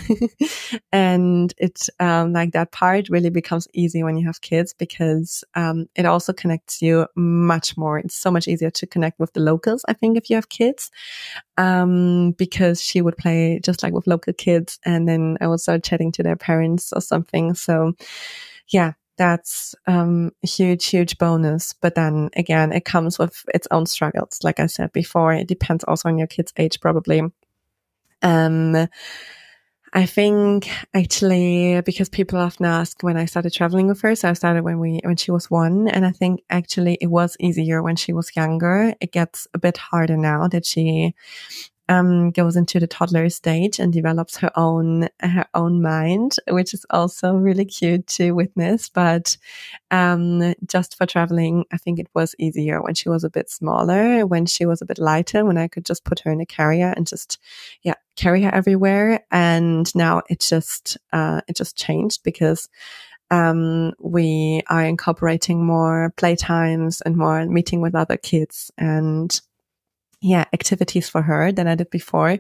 [0.93, 5.87] and it's um, like that part really becomes easy when you have kids because um,
[5.95, 8.01] it also connects you much more.
[8.01, 9.85] It's so much easier to connect with the locals.
[9.87, 10.91] I think if you have kids,
[11.57, 15.61] um, because she would play just like with local kids and and then I would
[15.61, 17.55] start chatting to their parents or something.
[17.55, 17.93] So
[18.69, 21.75] yeah, that's um, a huge, huge bonus.
[21.81, 24.41] But then again, it comes with its own struggles.
[24.43, 27.23] Like I said before, it depends also on your kid's age, probably.
[28.23, 28.89] Um,
[29.97, 34.17] I think actually because people often ask when I started traveling with her.
[34.17, 37.37] So I started when we when she was one, and I think actually it was
[37.39, 38.95] easier when she was younger.
[39.01, 41.15] It gets a bit harder now that she
[41.89, 46.87] um, goes into the toddler stage and develops her own her own mind, which is
[46.91, 48.89] also really cute to witness.
[48.89, 49.37] But
[49.91, 54.27] um, just for traveling, I think it was easier when she was a bit smaller,
[54.27, 56.93] when she was a bit lighter, when I could just put her in a carrier
[56.97, 57.39] and just
[57.83, 59.21] yeah carry her everywhere.
[59.31, 62.69] And now it just uh, it just changed because
[63.31, 69.41] um, we are incorporating more playtimes and more meeting with other kids and
[70.25, 72.39] yeah, activities for her than I did before.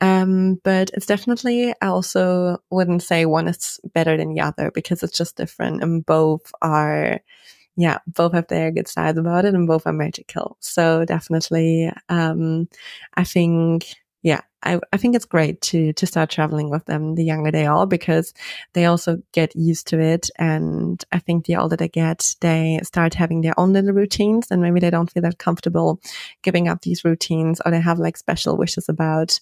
[0.00, 5.02] Um, but it's definitely, I also wouldn't say one is better than the other because
[5.02, 7.18] it's just different and both are,
[7.76, 10.58] yeah, both have their good sides about it and both are magical.
[10.60, 12.68] So definitely, um,
[13.14, 17.24] I think yeah, I, I think it's great to to start traveling with them the
[17.24, 18.34] younger they are because
[18.72, 20.28] they also get used to it.
[20.36, 24.60] And I think the older they get, they start having their own little routines and
[24.60, 26.00] maybe they don't feel that comfortable
[26.42, 29.38] giving up these routines or they have like special wishes about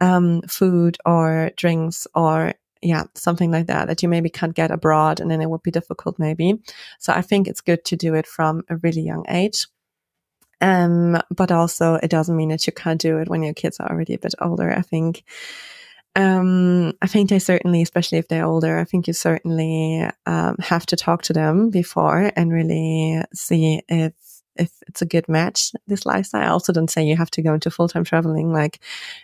[0.00, 5.20] um, food or drinks or yeah, something like that that you maybe can't get abroad
[5.20, 6.54] and then it would be difficult maybe.
[6.98, 9.66] So I think it's good to do it from a really young age.
[10.60, 13.90] Um, but also it doesn't mean that you can't do it when your kids are
[13.90, 14.70] already a bit older.
[14.70, 15.24] I think,
[16.16, 20.84] um, I think they certainly, especially if they're older, I think you certainly, um, have
[20.86, 24.12] to talk to them before and really see if,
[24.56, 26.42] if it's a good match, this lifestyle.
[26.42, 28.52] I also don't say you have to go into full time traveling.
[28.52, 28.80] Like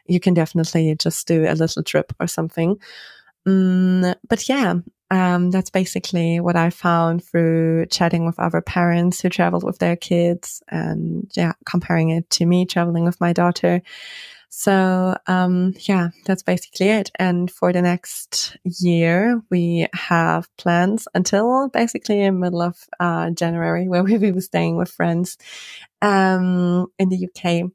[0.07, 2.80] you can definitely just do a little trip or something.
[3.47, 4.74] Mm, but yeah,
[5.11, 9.96] um, that's basically what I found through chatting with other parents who traveled with their
[9.96, 13.82] kids and yeah, comparing it to me traveling with my daughter.
[14.48, 17.11] So, um, yeah, that's basically it.
[17.16, 24.02] And for the next year, we have plans until basically middle of, uh, January where
[24.04, 25.36] we will be staying with friends,
[26.00, 27.70] um, in the UK.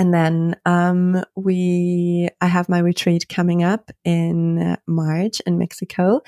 [0.00, 6.22] And then um, we, I have my retreat coming up in March in Mexico.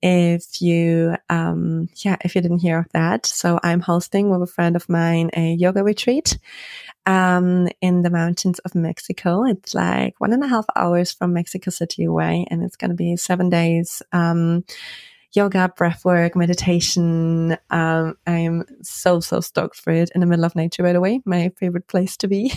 [0.00, 4.46] If you, um, yeah, if you didn't hear of that, so I'm hosting with a
[4.46, 6.38] friend of mine a yoga retreat
[7.06, 9.44] um, in the mountains of Mexico.
[9.46, 12.96] It's like one and a half hours from Mexico City away, and it's going to
[12.96, 14.00] be seven days.
[14.12, 14.62] Um,
[15.34, 17.56] yoga, breath work, meditation.
[17.70, 21.20] Um, I'm so, so stoked for it in the middle of nature, by the way,
[21.24, 22.52] my favorite place to be.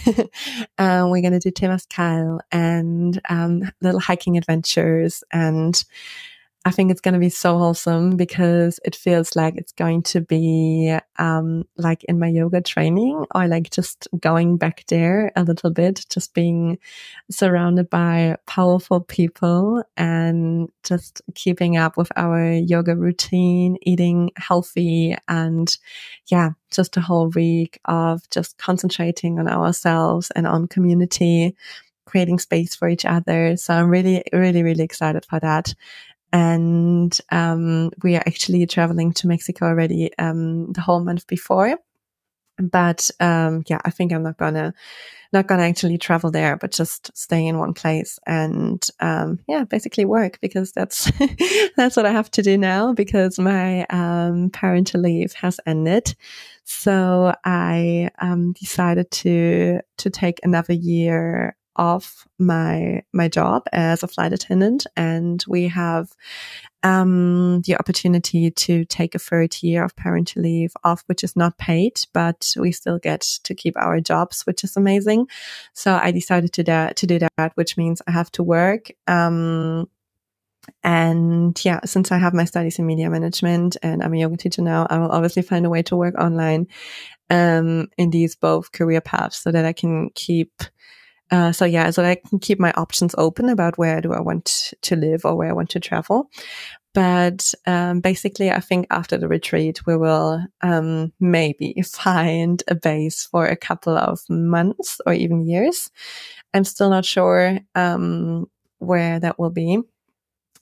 [0.77, 5.83] um, we're going to do Temazcal and um, little hiking adventures and
[6.63, 10.21] I think it's going to be so wholesome because it feels like it's going to
[10.21, 15.71] be um, like in my yoga training or like just going back there a little
[15.71, 16.77] bit, just being
[17.31, 25.79] surrounded by powerful people and just keeping up with our yoga routine, eating healthy, and
[26.27, 31.55] yeah, just a whole week of just concentrating on ourselves and on community
[32.05, 33.55] creating space for each other.
[33.55, 35.73] So I'm really, really, really excited for that
[36.31, 41.77] and um, we are actually traveling to Mexico already um, the whole month before.
[42.57, 44.73] But um, yeah, I think I'm not gonna
[45.33, 50.05] not gonna actually travel there, but just stay in one place and um, yeah, basically
[50.05, 51.11] work because that's
[51.77, 56.15] that's what I have to do now because my um, parental leave has ended.
[56.65, 64.07] So I um, decided to to take another year off my my job as a
[64.07, 66.09] flight attendant, and we have
[66.83, 71.57] um, the opportunity to take a third year of parental leave off, which is not
[71.57, 75.27] paid, but we still get to keep our jobs, which is amazing.
[75.73, 78.91] So I decided to, da- to do that, which means I have to work.
[79.07, 79.87] Um,
[80.83, 84.61] and yeah, since I have my studies in media management and I'm a yoga teacher
[84.61, 86.67] now, I will obviously find a way to work online
[87.29, 90.51] um, in these both career paths so that I can keep
[91.31, 94.73] uh, so yeah, so I can keep my options open about where do I want
[94.81, 96.29] to live or where I want to travel.
[96.93, 103.23] But um, basically, I think after the retreat, we will um, maybe find a base
[103.23, 105.89] for a couple of months or even years.
[106.53, 109.79] I'm still not sure um, where that will be.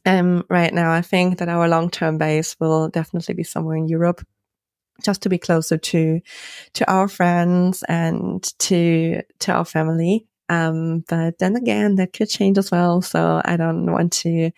[0.06, 4.24] Um, right now, I think that our long-term base will definitely be somewhere in Europe
[5.04, 6.20] just to be closer to
[6.74, 12.58] to our friends and to to our family um, but then again, that could change
[12.58, 13.02] as well.
[13.02, 14.52] So I don't want to,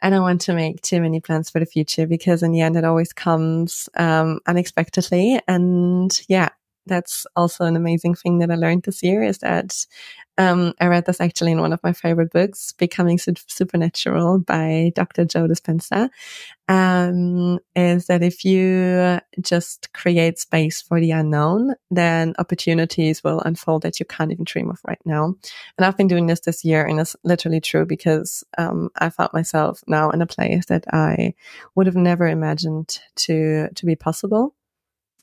[0.00, 2.76] I don't want to make too many plans for the future because in the end,
[2.76, 5.40] it always comes, um, unexpectedly.
[5.48, 6.50] And yeah,
[6.86, 9.86] that's also an amazing thing that I learned this year is that
[10.38, 15.24] um, I read this actually in one of my favorite books, Becoming Supernatural by Dr.
[15.24, 16.10] Joe Dispenza.
[16.68, 23.82] Um, is that if you just create space for the unknown, then opportunities will unfold
[23.82, 25.26] that you can't even dream of right now.
[25.78, 29.30] And I've been doing this this year, and it's literally true because um, I found
[29.32, 31.34] myself now in a place that I
[31.76, 34.55] would have never imagined to to be possible.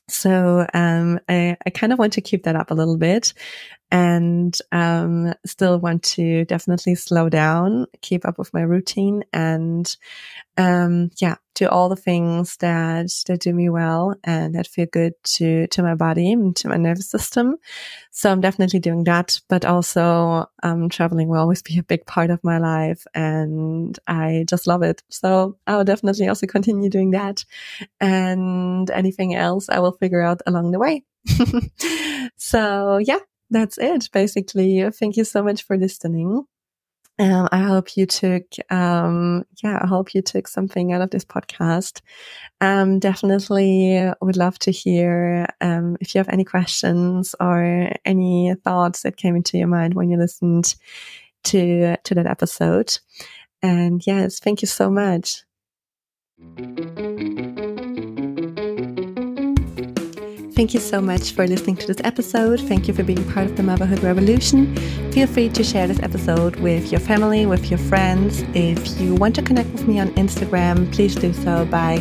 [0.08, 3.32] So um, I, I kind of want to keep that up a little bit
[3.90, 9.96] and um, still want to definitely slow down, keep up with my routine, and
[10.56, 15.14] um, yeah, do all the things that that do me well and that feel good
[15.24, 17.56] to to my body and to my nervous system.
[18.10, 22.30] So I'm definitely doing that, but also um, traveling will always be a big part
[22.30, 25.02] of my life, and I just love it.
[25.08, 27.44] So I will definitely also continue doing that,
[28.00, 31.04] and anything else I will figure out along the way.
[32.36, 33.18] so yeah,
[33.54, 34.90] that's it, basically.
[34.90, 36.44] Thank you so much for listening.
[37.16, 41.24] Um, I hope you took, um, yeah, I hope you took something out of this
[41.24, 42.00] podcast.
[42.60, 49.02] Um, definitely would love to hear, um, if you have any questions or any thoughts
[49.02, 50.74] that came into your mind when you listened
[51.44, 52.98] to, to that episode.
[53.62, 55.44] And yes, thank you so much.
[60.54, 62.60] Thank you so much for listening to this episode.
[62.60, 64.76] Thank you for being part of the Motherhood Revolution.
[65.10, 68.44] Feel free to share this episode with your family, with your friends.
[68.54, 71.94] If you want to connect with me on Instagram, please do so by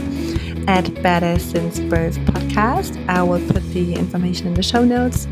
[0.67, 3.03] at Badass Since Birth podcast.
[3.09, 5.27] I will put the information in the show notes.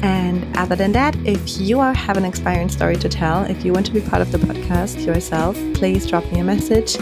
[0.00, 3.74] And other than that, if you are have an inspiring story to tell, if you
[3.74, 6.96] want to be part of the podcast yourself, please drop me a message.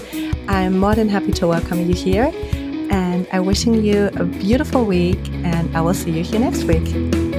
[0.49, 2.33] I'm more than happy to welcome you here
[2.91, 7.30] and I'm wishing you a beautiful week, and I will see you here next week.